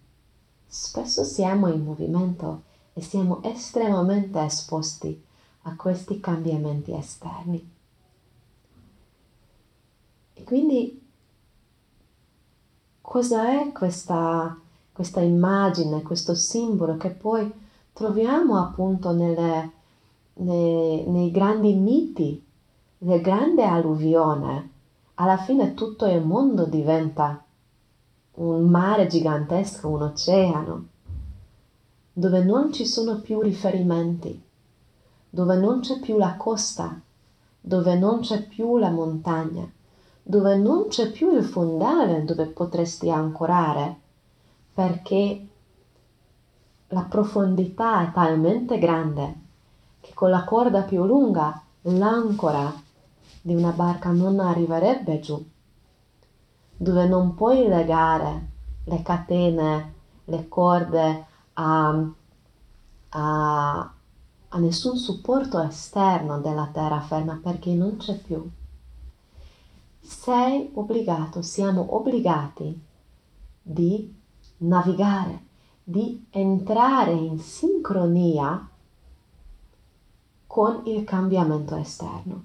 spesso 0.66 1.24
siamo 1.24 1.68
in 1.68 1.82
movimento 1.82 2.62
e 2.92 3.02
siamo 3.02 3.42
estremamente 3.42 4.40
esposti 4.40 5.24
a 5.62 5.74
questi 5.76 6.20
cambiamenti 6.20 6.92
esterni. 6.92 7.76
E 10.34 10.44
quindi 10.44 11.06
cosa 13.00 13.60
è 13.60 13.72
questa, 13.72 14.56
questa 14.92 15.20
immagine, 15.20 16.02
questo 16.02 16.34
simbolo 16.34 16.96
che 16.96 17.10
poi 17.10 17.50
troviamo 17.92 18.58
appunto 18.58 19.12
nelle, 19.12 19.72
nei, 20.38 21.04
nei 21.06 21.30
grandi 21.30 21.74
miti 21.74 22.44
del 22.98 23.20
grande 23.20 23.64
alluvione? 23.64 24.70
Alla 25.14 25.36
fine 25.36 25.74
tutto 25.74 26.06
il 26.06 26.24
mondo 26.24 26.64
diventa 26.66 27.42
un 28.34 28.68
mare 28.68 29.06
gigantesco, 29.06 29.88
un 29.88 30.02
oceano 30.02 30.86
dove 32.12 32.42
non 32.42 32.72
ci 32.72 32.84
sono 32.84 33.20
più 33.20 33.40
riferimenti, 33.40 34.42
dove 35.30 35.56
non 35.56 35.80
c'è 35.80 36.00
più 36.00 36.18
la 36.18 36.36
costa, 36.36 37.00
dove 37.60 37.96
non 37.96 38.20
c'è 38.20 38.46
più 38.46 38.76
la 38.76 38.90
montagna, 38.90 39.70
dove 40.22 40.56
non 40.56 40.88
c'è 40.88 41.10
più 41.10 41.36
il 41.36 41.44
fondale 41.44 42.24
dove 42.24 42.46
potresti 42.46 43.10
ancorare, 43.10 44.00
perché 44.74 45.46
la 46.88 47.02
profondità 47.02 48.08
è 48.08 48.12
talmente 48.12 48.78
grande 48.78 49.46
con 50.18 50.30
la 50.30 50.42
corda 50.42 50.82
più 50.82 51.04
lunga 51.04 51.62
l'ancora 51.82 52.74
di 53.40 53.54
una 53.54 53.70
barca 53.70 54.10
non 54.10 54.40
arriverebbe 54.40 55.20
giù, 55.20 55.40
dove 56.76 57.06
non 57.06 57.36
puoi 57.36 57.68
legare 57.68 58.48
le 58.82 59.00
catene, 59.02 59.94
le 60.24 60.48
corde 60.48 61.26
a, 61.52 62.04
a, 63.10 63.92
a 64.48 64.58
nessun 64.58 64.96
supporto 64.96 65.62
esterno 65.62 66.40
della 66.40 66.68
terraferma 66.72 67.38
perché 67.40 67.72
non 67.74 67.96
c'è 67.98 68.18
più. 68.18 68.44
Sei 70.00 70.68
obbligato, 70.74 71.42
siamo 71.42 71.94
obbligati 71.94 72.76
di 73.62 74.12
navigare, 74.56 75.44
di 75.84 76.26
entrare 76.30 77.12
in 77.12 77.38
sincronia 77.38 78.68
con 80.58 80.82
il 80.86 81.04
cambiamento 81.04 81.76
esterno. 81.76 82.44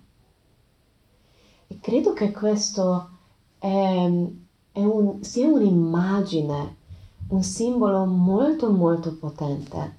E 1.66 1.80
credo 1.80 2.14
che 2.14 2.30
questo 2.32 3.10
è, 3.58 4.08
è 4.72 4.84
un, 4.84 5.24
sia 5.24 5.48
un'immagine 5.48 6.76
un 7.30 7.42
simbolo 7.42 8.06
molto 8.06 8.70
molto 8.70 9.16
potente, 9.16 9.98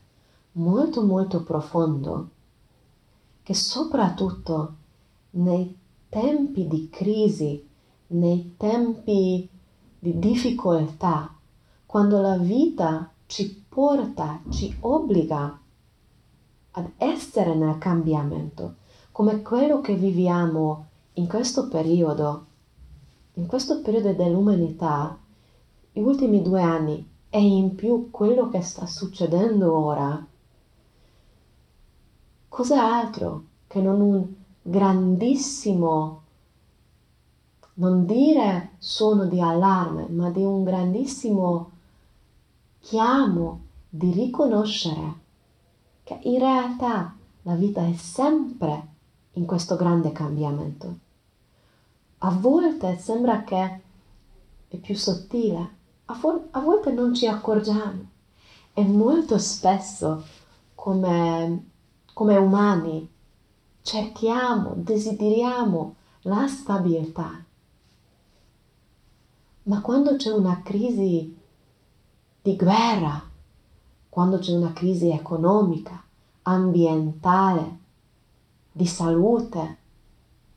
molto 0.53 1.03
molto 1.03 1.43
profondo, 1.43 2.29
che 3.43 3.53
soprattutto 3.53 4.75
nei 5.31 5.77
tempi 6.09 6.69
di 6.69 6.89
crisi, 6.91 7.69
nei 8.07 8.55
tempi 8.57 9.49
di 9.99 10.19
difficoltà, 10.21 11.35
quando 11.85 12.21
la 12.21 12.39
vita 12.39 13.11
ci 13.27 13.65
porta, 13.69 14.41
ci 14.51 14.77
obbliga 14.83 15.59
ad 16.77 16.91
essere 16.97 17.55
nel 17.55 17.79
cambiamento, 17.79 18.77
come 19.13 19.43
quello 19.43 19.81
che 19.81 19.95
viviamo 19.95 20.87
in 21.15 21.29
questo 21.29 21.69
periodo, 21.69 22.47
in 23.35 23.47
questo 23.47 23.81
periodo 23.81 24.13
dell'umanità, 24.13 25.17
gli 25.93 26.01
ultimi 26.01 26.43
due 26.43 26.63
anni 26.63 27.09
e 27.31 27.41
in 27.41 27.77
più 27.77 28.11
quello 28.11 28.49
che 28.49 28.61
sta 28.61 28.87
succedendo 28.87 29.73
ora, 29.73 30.27
cos'altro 32.49 33.45
che 33.69 33.81
non 33.81 34.01
un 34.01 34.27
grandissimo, 34.61 36.23
non 37.75 38.05
dire 38.05 38.71
suono 38.79 39.27
di 39.27 39.41
allarme, 39.41 40.09
ma 40.09 40.31
di 40.31 40.43
un 40.43 40.65
grandissimo 40.65 41.71
chiamo 42.81 43.61
di 43.89 44.11
riconoscere 44.11 45.23
che 46.05 46.19
in 46.23 46.39
realtà 46.39 47.17
la 47.43 47.55
vita 47.55 47.85
è 47.85 47.95
sempre 47.95 48.89
in 49.33 49.47
questo 49.47 49.75
grande 49.77 50.13
cambiamento. 50.13 50.99
A 52.19 52.31
volte 52.31 52.99
sembra 52.99 53.43
che 53.43 53.81
è 54.69 54.77
più 54.77 54.95
sottile, 54.95 55.71
a, 56.07 56.15
vo- 56.15 56.49
a 56.51 56.61
volte 56.61 56.93
non 56.93 57.15
ci 57.15 57.27
accorgiamo 57.27 58.13
e 58.75 58.85
molto 58.85 59.39
spesso 59.39 60.25
come, 60.75 61.71
come 62.13 62.37
umani 62.37 63.11
cerchiamo, 63.83 64.75
desideriamo 64.77 65.95
la 66.23 66.47
stabilità. 66.47 67.45
Ma 69.65 69.81
quando 69.81 70.17
c'è 70.17 70.31
una 70.31 70.61
crisi 70.63 71.39
di 72.43 72.57
guerra, 72.57 73.33
quando 74.15 74.39
c'è 74.39 74.55
una 74.55 74.73
crisi 74.73 75.11
economica, 75.11 76.01
ambientale, 76.43 77.79
di 78.71 78.87
salute, 78.87 79.79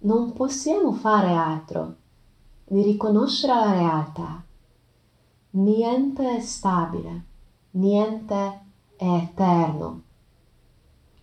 non 0.02 0.32
possiamo 0.34 0.94
fare 0.94 1.34
altro 1.34 1.96
di 2.66 2.84
riconoscere 2.84 3.56
la 3.56 3.72
realtà. 3.72 4.44
Niente 5.50 6.36
è 6.38 6.40
stabile, 6.40 7.24
niente 7.72 8.60
è 8.96 9.24
eterno, 9.24 10.02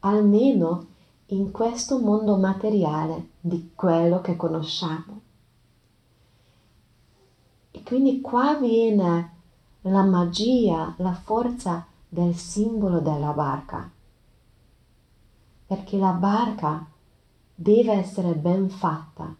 almeno 0.00 0.86
in 1.26 1.52
questo 1.52 2.00
mondo 2.00 2.36
materiale 2.36 3.28
di 3.38 3.70
quello 3.76 4.20
che 4.20 4.34
conosciamo. 4.34 5.20
E 7.70 7.80
quindi 7.84 8.20
qua 8.20 8.54
viene 8.56 9.30
la 9.82 10.02
magia, 10.02 10.94
la 10.96 11.12
forza 11.12 11.86
del 12.14 12.36
simbolo 12.36 13.00
della 13.00 13.32
barca. 13.32 13.90
Perché 15.66 15.98
la 15.98 16.12
barca 16.12 16.86
deve 17.52 17.92
essere 17.94 18.34
ben 18.34 18.70
fatta. 18.70 19.34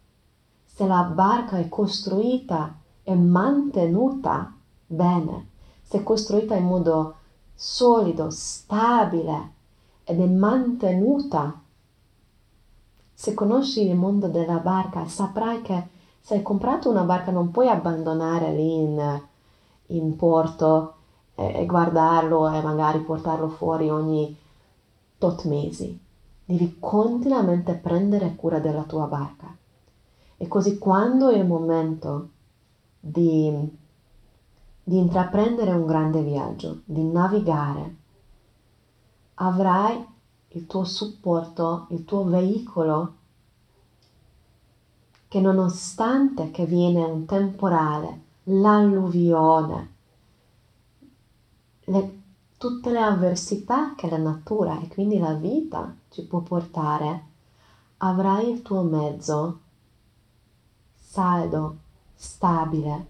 Se 0.65 0.85
la 0.85 1.03
barca 1.05 1.59
è 1.59 1.69
costruita 1.69 2.77
e 3.05 3.15
mantenuta 3.15 4.53
bene, 4.89 5.51
se 5.83 5.99
è 5.99 6.03
costruita 6.03 6.57
in 6.57 6.65
modo 6.65 7.15
solido, 7.55 8.31
stabile 8.31 9.53
ed 10.03 10.21
è 10.21 10.27
mantenuta, 10.27 11.63
se 13.15 13.35
conosci 13.35 13.87
il 13.87 13.95
mondo 13.95 14.27
della 14.27 14.59
barca 14.59 15.07
saprai 15.07 15.63
che 15.63 15.89
se 16.21 16.35
hai 16.35 16.43
comprato 16.43 16.91
una 16.91 17.05
barca 17.05 17.31
non 17.31 17.53
puoi 17.53 17.69
abbandonare 17.69 18.53
lì 18.53 18.75
in 18.75 19.23
in 19.89 20.17
porto 20.17 20.95
e, 21.35 21.67
guardarlo 21.67 22.51
e 22.51 22.61
magari 22.63 23.01
portarlo 23.01 23.49
fuori 23.49 23.91
ogni 23.91 24.37
tot 25.19 25.45
mesi. 25.45 25.99
Devi 26.45 26.77
continuamente 26.79 27.75
prendere 27.75 28.35
cura 28.37 28.59
della 28.59 28.83
tua 28.83 29.07
barca. 29.07 29.55
E 30.37 30.49
così 30.49 30.79
quando 30.79 31.31
è 31.31 31.37
il 31.37 31.47
momento 31.47 32.29
di, 33.01 33.51
di 34.83 34.99
intraprendere 34.99 35.73
un 35.73 35.87
grande 35.87 36.23
viaggio, 36.23 36.81
di 36.85 37.03
navigare, 37.03 37.97
avrai 39.35 40.05
il 40.49 40.67
tuo 40.67 40.85
supporto, 40.85 41.87
il 41.91 42.05
tuo 42.05 42.25
veicolo 42.25 43.15
che 45.29 45.41
nonostante 45.41 46.51
che 46.53 46.65
viene 46.65 47.03
un 47.03 47.25
temporale, 47.25 48.21
l'alluvione, 48.45 49.94
le, 51.87 52.23
tutte 52.57 52.91
le 52.91 53.01
avversità 53.01 53.95
che 53.95 54.09
la 54.09 54.19
natura 54.19 54.81
e 54.81 54.89
quindi 54.89 55.19
la 55.19 55.35
vita 55.35 55.95
ci 56.09 56.25
può 56.25 56.41
portare, 56.41 57.25
avrai 57.99 58.51
il 58.51 58.63
tuo 58.63 58.83
mezzo 58.83 59.61
saldo, 60.95 61.77
stabile, 62.15 63.07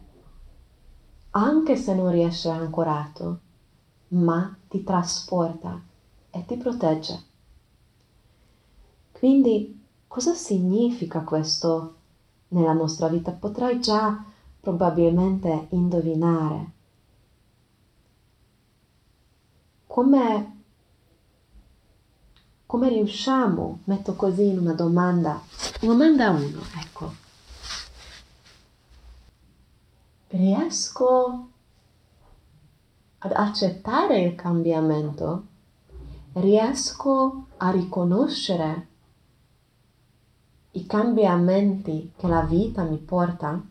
anche 1.30 1.76
se 1.76 1.94
non 1.94 2.10
riesce 2.10 2.50
ancorato, 2.50 3.40
ma 4.08 4.54
ti 4.68 4.84
trasporta 4.84 5.80
e 6.30 6.44
ti 6.44 6.56
protegge. 6.56 7.22
Quindi 9.10 9.82
cosa 10.06 10.34
significa 10.34 11.20
questo 11.20 11.94
nella 12.48 12.74
nostra 12.74 13.08
vita? 13.08 13.30
Potrai 13.32 13.80
già 13.80 14.22
probabilmente 14.60 15.68
indovinare. 15.70 16.73
Come, 19.94 20.62
come 22.66 22.88
riusciamo, 22.88 23.82
metto 23.84 24.16
così 24.16 24.48
in 24.48 24.58
una 24.58 24.72
domanda, 24.72 25.40
domanda 25.80 26.30
1, 26.30 26.60
ecco. 26.80 27.14
Riesco 30.30 31.48
ad 33.18 33.32
accettare 33.36 34.22
il 34.22 34.34
cambiamento? 34.34 35.46
Riesco 36.32 37.46
a 37.58 37.70
riconoscere 37.70 38.86
i 40.72 40.86
cambiamenti 40.86 42.14
che 42.16 42.26
la 42.26 42.42
vita 42.42 42.82
mi 42.82 42.98
porta? 42.98 43.64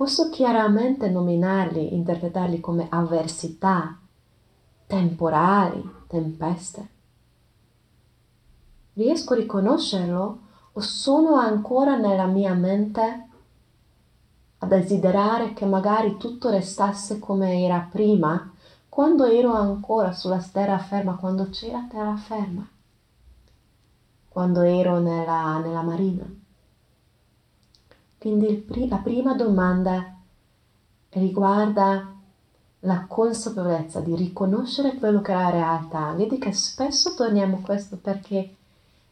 Posso 0.00 0.30
chiaramente 0.30 1.10
nominarli, 1.10 1.92
interpretarli 1.94 2.58
come 2.58 2.86
avversità, 2.88 3.98
temporali, 4.86 5.86
tempeste. 6.06 6.88
Riesco 8.94 9.34
a 9.34 9.36
riconoscerlo 9.36 10.38
o 10.72 10.80
sono 10.80 11.34
ancora 11.34 11.98
nella 11.98 12.24
mia 12.24 12.54
mente 12.54 13.28
a 14.56 14.66
desiderare 14.66 15.52
che 15.52 15.66
magari 15.66 16.16
tutto 16.16 16.48
restasse 16.48 17.18
come 17.18 17.62
era 17.62 17.86
prima, 17.90 18.54
quando 18.88 19.26
ero 19.26 19.52
ancora 19.52 20.12
sulla 20.12 20.40
terraferma, 20.40 21.16
quando 21.16 21.50
c'era 21.50 21.86
terraferma, 21.90 22.66
quando 24.30 24.62
ero 24.62 24.98
nella, 24.98 25.58
nella 25.58 25.82
marina? 25.82 26.39
Quindi 28.20 28.66
la 28.86 28.98
prima 28.98 29.32
domanda 29.32 30.14
riguarda 31.08 32.14
la 32.80 33.06
consapevolezza 33.06 34.00
di 34.00 34.14
riconoscere 34.14 34.96
quello 34.96 35.22
che 35.22 35.32
è 35.32 35.36
la 35.36 35.48
realtà. 35.48 36.12
Vedi 36.12 36.36
che 36.36 36.52
spesso 36.52 37.14
torniamo 37.14 37.56
a 37.56 37.60
questo 37.60 37.96
perché 37.96 38.56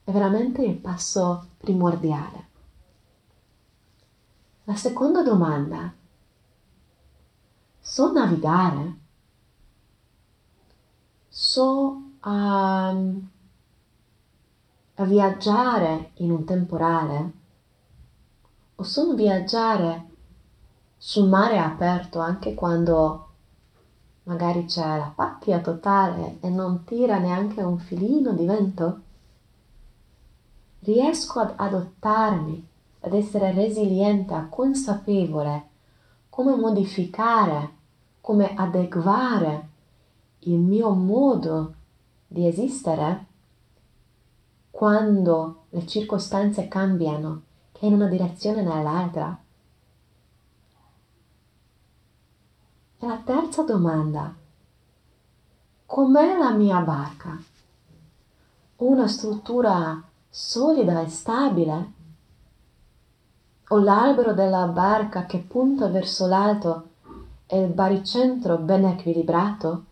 è 0.05 0.11
veramente 0.11 0.63
il 0.63 0.77
passo 0.77 1.47
primordiale. 1.57 2.47
La 4.65 4.77
seconda 4.77 5.23
domanda, 5.23 5.91
so 7.81 8.13
navigare? 8.13 8.97
So 11.31 12.03
um, 12.25 13.29
viaggiare 14.97 16.11
in 16.17 16.31
un 16.31 16.45
temporale? 16.45 17.33
O 18.81 18.85
solo 18.85 19.15
viaggiare 19.15 20.07
sul 20.97 21.29
mare 21.29 21.59
aperto 21.59 22.21
anche 22.21 22.55
quando 22.55 23.27
magari 24.25 24.67
c'è 24.67 24.99
la 24.99 25.13
pacchia 25.13 25.61
totale 25.61 26.37
e 26.41 26.49
non 26.49 26.85
tira 26.85 27.19
neanche 27.19 27.61
un 27.61 27.79
filino 27.79 28.33
di 28.35 28.47
vento? 28.47 29.01
Riesco 30.81 31.41
ad 31.41 31.55
adottarmi, 31.57 32.69
ad 33.01 33.15
essere 33.15 33.51
resiliente, 33.53 34.47
consapevole 34.49 35.67
come 36.29 36.55
modificare, 36.55 37.71
come 38.21 38.55
adeguare 38.55 39.69
il 40.41 40.59
mio 40.59 40.91
modo 40.91 41.75
di 42.29 42.47
esistere 42.47 43.27
quando 44.71 45.65
le 45.71 45.85
circostanze 45.85 46.69
cambiano 46.69 47.47
che 47.79 47.87
in 47.87 47.95
una 47.95 48.09
direzione 48.09 48.63
nell'altra. 48.63 49.39
E 52.99 53.07
la 53.07 53.21
terza 53.25 53.63
domanda, 53.63 54.35
com'è 55.87 56.37
la 56.37 56.51
mia 56.51 56.81
barca? 56.81 57.39
o 58.81 58.87
una 58.87 59.09
struttura 59.09 60.01
solida 60.29 61.01
e 61.01 61.09
stabile, 61.09 61.93
o 63.69 63.79
l'albero 63.79 64.33
della 64.35 64.67
barca 64.67 65.27
che 65.27 65.39
punta 65.39 65.89
verso 65.89 66.27
l'alto 66.27 66.89
e 67.47 67.61
il 67.61 67.73
baricentro 67.73 68.57
ben 68.59 68.85
equilibrato, 68.85 69.85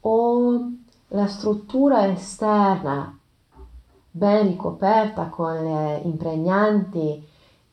o 0.00 0.70
la 1.08 1.26
struttura 1.26 2.06
esterna 2.06 3.15
ben 4.16 4.46
ricoperta 4.48 5.28
con 5.28 5.52
le 5.62 6.00
impregnanti, 6.04 7.22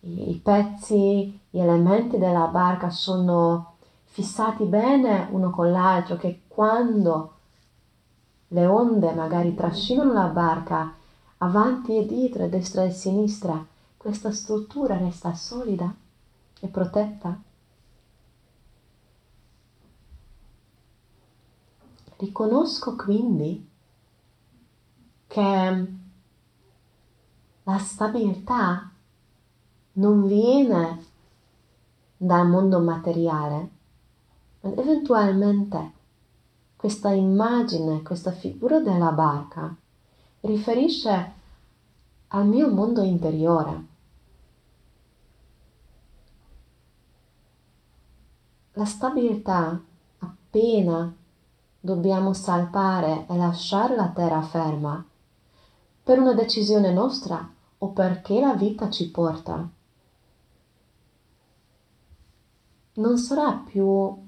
i 0.01 0.41
pezzi, 0.43 1.39
gli 1.49 1.57
elementi 1.57 2.17
della 2.17 2.47
barca 2.47 2.89
sono 2.89 3.75
fissati 4.03 4.65
bene 4.65 5.29
uno 5.31 5.51
con 5.51 5.71
l'altro 5.71 6.17
che 6.17 6.41
quando 6.49 7.31
le 8.49 8.65
onde 8.65 9.13
magari 9.13 9.55
trascinano 9.55 10.11
la 10.11 10.27
barca 10.27 10.93
avanti 11.37 11.95
e 11.95 12.05
dietro, 12.05 12.43
a 12.43 12.47
destra 12.47 12.83
e 12.83 12.87
a 12.87 12.91
sinistra, 12.91 13.65
questa 13.95 14.33
struttura 14.33 14.97
resta 14.97 15.33
solida 15.35 15.95
e 16.59 16.67
protetta. 16.67 17.41
Riconosco 22.17 22.95
quindi 22.97 23.69
che 25.27 26.01
la 27.63 27.77
stabilità 27.77 28.91
non 29.93 30.25
viene 30.25 31.05
dal 32.17 32.47
mondo 32.47 32.79
materiale, 32.79 33.69
ma 34.61 34.73
eventualmente 34.75 35.91
questa 36.75 37.11
immagine, 37.11 38.01
questa 38.01 38.31
figura 38.31 38.79
della 38.79 39.11
barca 39.11 39.73
riferisce 40.41 41.33
al 42.27 42.47
mio 42.47 42.69
mondo 42.69 43.01
interiore. 43.01 43.85
La 48.73 48.85
stabilità 48.85 49.79
appena 50.19 51.15
dobbiamo 51.79 52.33
salpare 52.33 53.25
e 53.29 53.37
lasciare 53.37 53.95
la 53.95 54.09
terra 54.09 54.41
ferma 54.41 55.05
per 56.03 56.19
una 56.19 56.33
decisione 56.33 56.91
nostra 56.91 57.49
o 57.77 57.87
perché 57.89 58.39
la 58.39 58.53
vita 58.53 58.89
ci 58.89 59.09
porta. 59.09 59.67
Non 62.95 63.17
sarà 63.17 63.63
più 63.65 64.21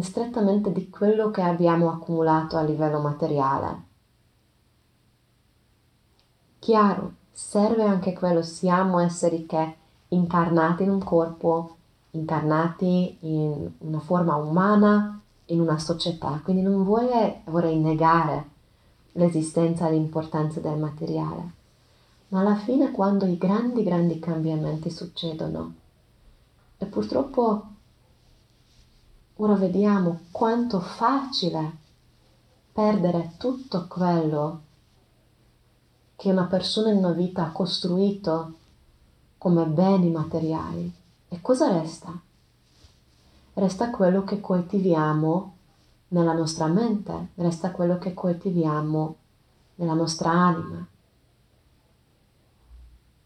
strettamente 0.00 0.72
di 0.72 0.88
quello 0.88 1.30
che 1.30 1.42
abbiamo 1.42 1.90
accumulato 1.90 2.56
a 2.56 2.62
livello 2.62 3.00
materiale. 3.00 3.90
Chiaro, 6.60 7.14
serve 7.32 7.82
anche 7.82 8.12
quello, 8.12 8.42
siamo 8.42 9.00
esseri 9.00 9.44
che 9.44 9.76
incarnati 10.08 10.84
in 10.84 10.90
un 10.90 11.02
corpo, 11.02 11.76
incarnati 12.12 13.18
in 13.20 13.70
una 13.78 13.98
forma 13.98 14.36
umana, 14.36 15.20
in 15.46 15.60
una 15.60 15.78
società, 15.78 16.40
quindi 16.42 16.62
non 16.62 16.84
vorrei, 16.84 17.42
vorrei 17.46 17.78
negare 17.78 18.51
l'esistenza 19.12 19.88
e 19.88 19.92
l'importanza 19.92 20.60
del 20.60 20.78
materiale 20.78 21.60
ma 22.32 22.40
alla 22.40 22.56
fine 22.56 22.90
quando 22.90 23.26
i 23.26 23.36
grandi, 23.36 23.82
grandi 23.82 24.18
cambiamenti 24.18 24.90
succedono, 24.90 25.74
e 26.78 26.86
purtroppo 26.86 27.66
ora 29.36 29.54
vediamo 29.54 30.20
quanto 30.30 30.80
facile 30.80 31.76
perdere 32.72 33.34
tutto 33.36 33.86
quello 33.86 34.60
che 36.16 36.30
una 36.30 36.44
persona 36.44 36.90
in 36.90 36.98
una 36.98 37.12
vita 37.12 37.44
ha 37.44 37.52
costruito 37.52 38.54
come 39.36 39.66
beni 39.66 40.10
materiali. 40.10 40.90
E 41.28 41.40
cosa 41.42 41.70
resta? 41.78 42.18
Resta 43.54 43.90
quello 43.90 44.24
che 44.24 44.40
coltiviamo 44.40 45.54
nella 46.12 46.32
nostra 46.32 46.66
mente, 46.66 47.28
resta 47.34 47.70
quello 47.70 47.98
che 47.98 48.14
coltiviamo 48.14 49.16
nella 49.76 49.94
nostra 49.94 50.30
anima 50.30 50.86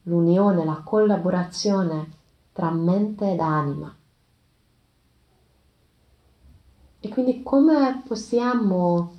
l'unione, 0.07 0.65
la 0.65 0.81
collaborazione 0.85 2.11
tra 2.53 2.71
mente 2.71 3.33
ed 3.33 3.41
anima. 3.41 3.95
E 7.01 7.09
quindi 7.09 7.43
come 7.43 8.03
possiamo 8.07 9.15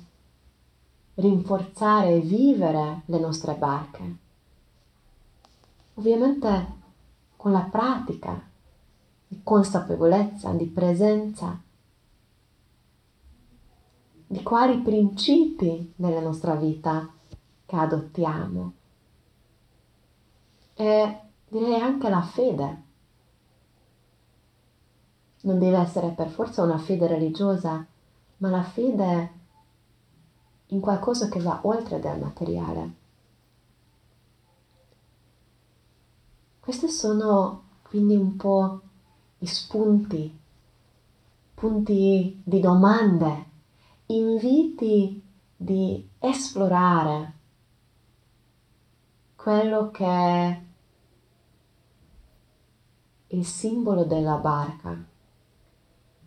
rinforzare 1.14 2.14
e 2.14 2.20
vivere 2.20 3.02
le 3.06 3.18
nostre 3.18 3.54
barche? 3.54 4.16
Ovviamente 5.94 6.76
con 7.36 7.52
la 7.52 7.68
pratica 7.70 8.40
di 9.26 9.40
consapevolezza, 9.42 10.52
di 10.52 10.66
presenza, 10.66 11.60
di 14.30 14.42
quali 14.42 14.78
principi 14.80 15.94
nella 15.96 16.20
nostra 16.20 16.54
vita 16.54 17.10
che 17.64 17.76
adottiamo 17.76 18.72
e 20.74 21.20
direi 21.48 21.80
anche 21.80 22.10
la 22.10 22.20
fede. 22.20 22.82
Non 25.40 25.58
deve 25.58 25.78
essere 25.78 26.10
per 26.10 26.28
forza 26.28 26.62
una 26.62 26.76
fede 26.76 27.06
religiosa, 27.06 27.86
ma 28.36 28.50
la 28.50 28.62
fede 28.62 29.32
in 30.66 30.80
qualcosa 30.80 31.28
che 31.28 31.40
va 31.40 31.60
oltre 31.62 31.98
del 31.98 32.20
materiale. 32.20 32.94
Questi 36.60 36.90
sono 36.90 37.62
quindi 37.82 38.14
un 38.14 38.36
po' 38.36 38.82
gli 39.38 39.46
spunti, 39.46 40.38
punti 41.54 42.42
di 42.44 42.60
domande, 42.60 43.47
inviti 44.10 45.22
di 45.54 46.08
esplorare 46.18 47.32
quello 49.36 49.90
che 49.90 50.62
il 53.26 53.44
simbolo 53.44 54.04
della 54.04 54.36
barca, 54.36 54.96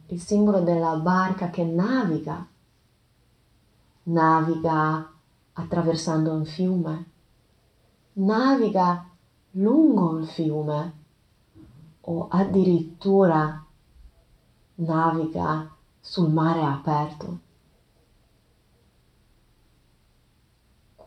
il 0.08 0.20
simbolo 0.20 0.62
della 0.62 0.96
barca 0.98 1.50
che 1.50 1.63
naviga, 1.63 2.46
naviga 4.04 5.12
attraversando 5.54 6.34
un 6.34 6.46
fiume, 6.46 7.06
naviga 8.13 9.10
lungo 9.52 10.20
il 10.20 10.28
fiume 10.28 10.94
o 12.02 12.28
addirittura 12.30 13.65
naviga 14.76 15.76
sul 16.00 16.30
mare 16.30 16.62
aperto. 16.62 17.50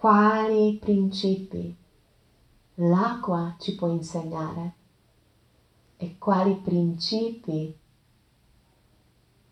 Quali 0.04 0.76
principi 0.78 1.74
l'acqua 2.74 3.56
ci 3.58 3.74
può 3.74 3.88
insegnare? 3.88 4.74
e 5.96 6.16
quali 6.18 6.56
principi 6.56 7.74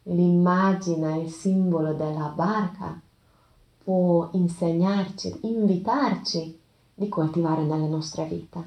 l'immagine, 0.03 1.21
il 1.21 1.31
simbolo 1.31 1.95
della 1.95 2.27
barca 2.37 3.01
può 3.83 4.29
insegnarci, 4.33 5.39
invitarci 5.41 6.61
di 6.97 7.09
coltivare 7.09 7.63
nella 7.63 7.87
nostra 7.87 8.25
vita. 8.25 8.63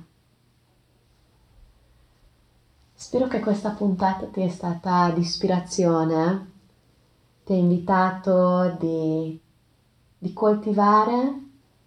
Spero 2.96 3.28
che 3.28 3.40
questa 3.42 3.70
puntata 3.70 4.26
ti 4.26 4.42
è 4.42 4.50
stata 4.50 5.12
di 5.12 5.20
ispirazione, 5.20 6.52
ti 7.44 7.54
ha 7.54 7.56
invitato 7.56 8.76
di, 8.80 9.40
di 10.18 10.34
coltivare, 10.34 11.45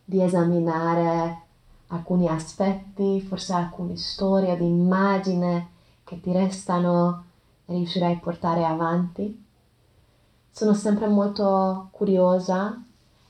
di 0.08 0.22
esaminare 0.22 1.42
alcuni 1.88 2.28
aspetti, 2.28 3.20
forse 3.20 3.52
alcune 3.52 3.98
storie 3.98 4.56
di 4.56 4.64
immagine 4.64 5.68
che 6.02 6.18
ti 6.18 6.32
restano 6.32 7.24
e 7.66 7.74
riuscirai 7.74 8.14
a 8.14 8.18
portare 8.18 8.64
avanti. 8.64 9.44
Sono 10.50 10.72
sempre 10.72 11.08
molto 11.08 11.88
curiosa 11.90 12.82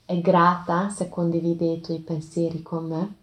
e 0.07 0.21
grata 0.21 0.89
se 0.89 1.09
condividi 1.09 1.73
i 1.73 1.81
tuoi 1.81 1.99
pensieri 1.99 2.63
con 2.63 2.87
me. 2.87 3.15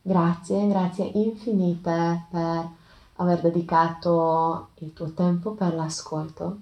Grazie, 0.00 0.68
grazie 0.68 1.06
infinite 1.06 2.26
per 2.30 2.68
aver 3.16 3.40
dedicato 3.40 4.68
il 4.76 4.92
tuo 4.92 5.10
tempo 5.10 5.54
per 5.54 5.74
l'ascolto. 5.74 6.60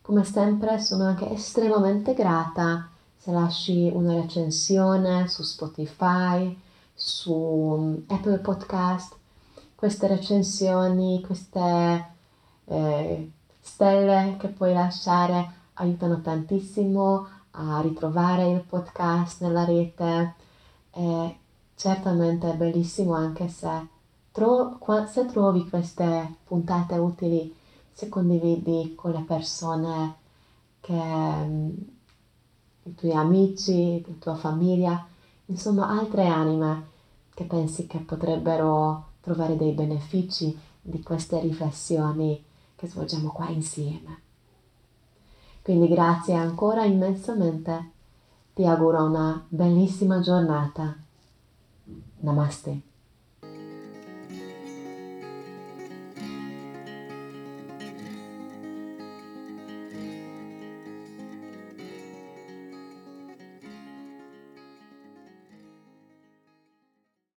Come 0.00 0.22
sempre 0.22 0.78
sono 0.78 1.06
anche 1.06 1.28
estremamente 1.32 2.14
grata 2.14 2.88
se 3.20 3.30
lasci 3.32 3.90
una 3.92 4.14
recensione 4.14 5.28
su 5.28 5.42
Spotify, 5.42 6.58
su 6.94 8.02
Apple 8.08 8.38
Podcast 8.38 9.18
queste 9.80 10.08
recensioni, 10.08 11.22
queste 11.22 12.06
eh, 12.66 13.30
stelle 13.60 14.36
che 14.38 14.48
puoi 14.48 14.74
lasciare 14.74 15.52
aiutano 15.74 16.20
tantissimo 16.20 17.26
a 17.52 17.80
ritrovare 17.80 18.50
il 18.50 18.60
podcast 18.60 19.40
nella 19.40 19.64
rete. 19.64 20.34
E 20.92 21.38
certamente 21.74 22.50
è 22.50 22.56
bellissimo 22.56 23.14
anche 23.14 23.48
se, 23.48 23.86
tro- 24.32 24.78
se 25.10 25.24
trovi 25.24 25.66
queste 25.66 26.36
puntate 26.44 26.96
utili, 26.96 27.54
se 27.90 28.10
condividi 28.10 28.94
con 28.94 29.12
le 29.12 29.22
persone 29.26 30.14
che 30.80 30.92
mm, 30.92 31.70
i 32.84 32.94
tuoi 32.94 33.12
amici, 33.12 34.02
la 34.06 34.14
tua 34.18 34.34
famiglia, 34.34 35.06
insomma 35.46 35.88
altre 35.88 36.26
anime 36.26 36.88
che 37.34 37.44
pensi 37.44 37.86
che 37.86 37.98
potrebbero 37.98 39.08
trovare 39.20 39.56
dei 39.56 39.72
benefici 39.72 40.56
di 40.80 41.02
queste 41.02 41.40
riflessioni 41.40 42.42
che 42.76 42.86
svolgiamo 42.86 43.30
qua 43.30 43.48
insieme. 43.48 44.22
Quindi 45.62 45.88
grazie 45.88 46.34
ancora 46.34 46.84
immensamente, 46.84 47.90
ti 48.54 48.64
auguro 48.64 49.04
una 49.04 49.44
bellissima 49.48 50.20
giornata. 50.20 50.96
Namaste. 52.20 52.89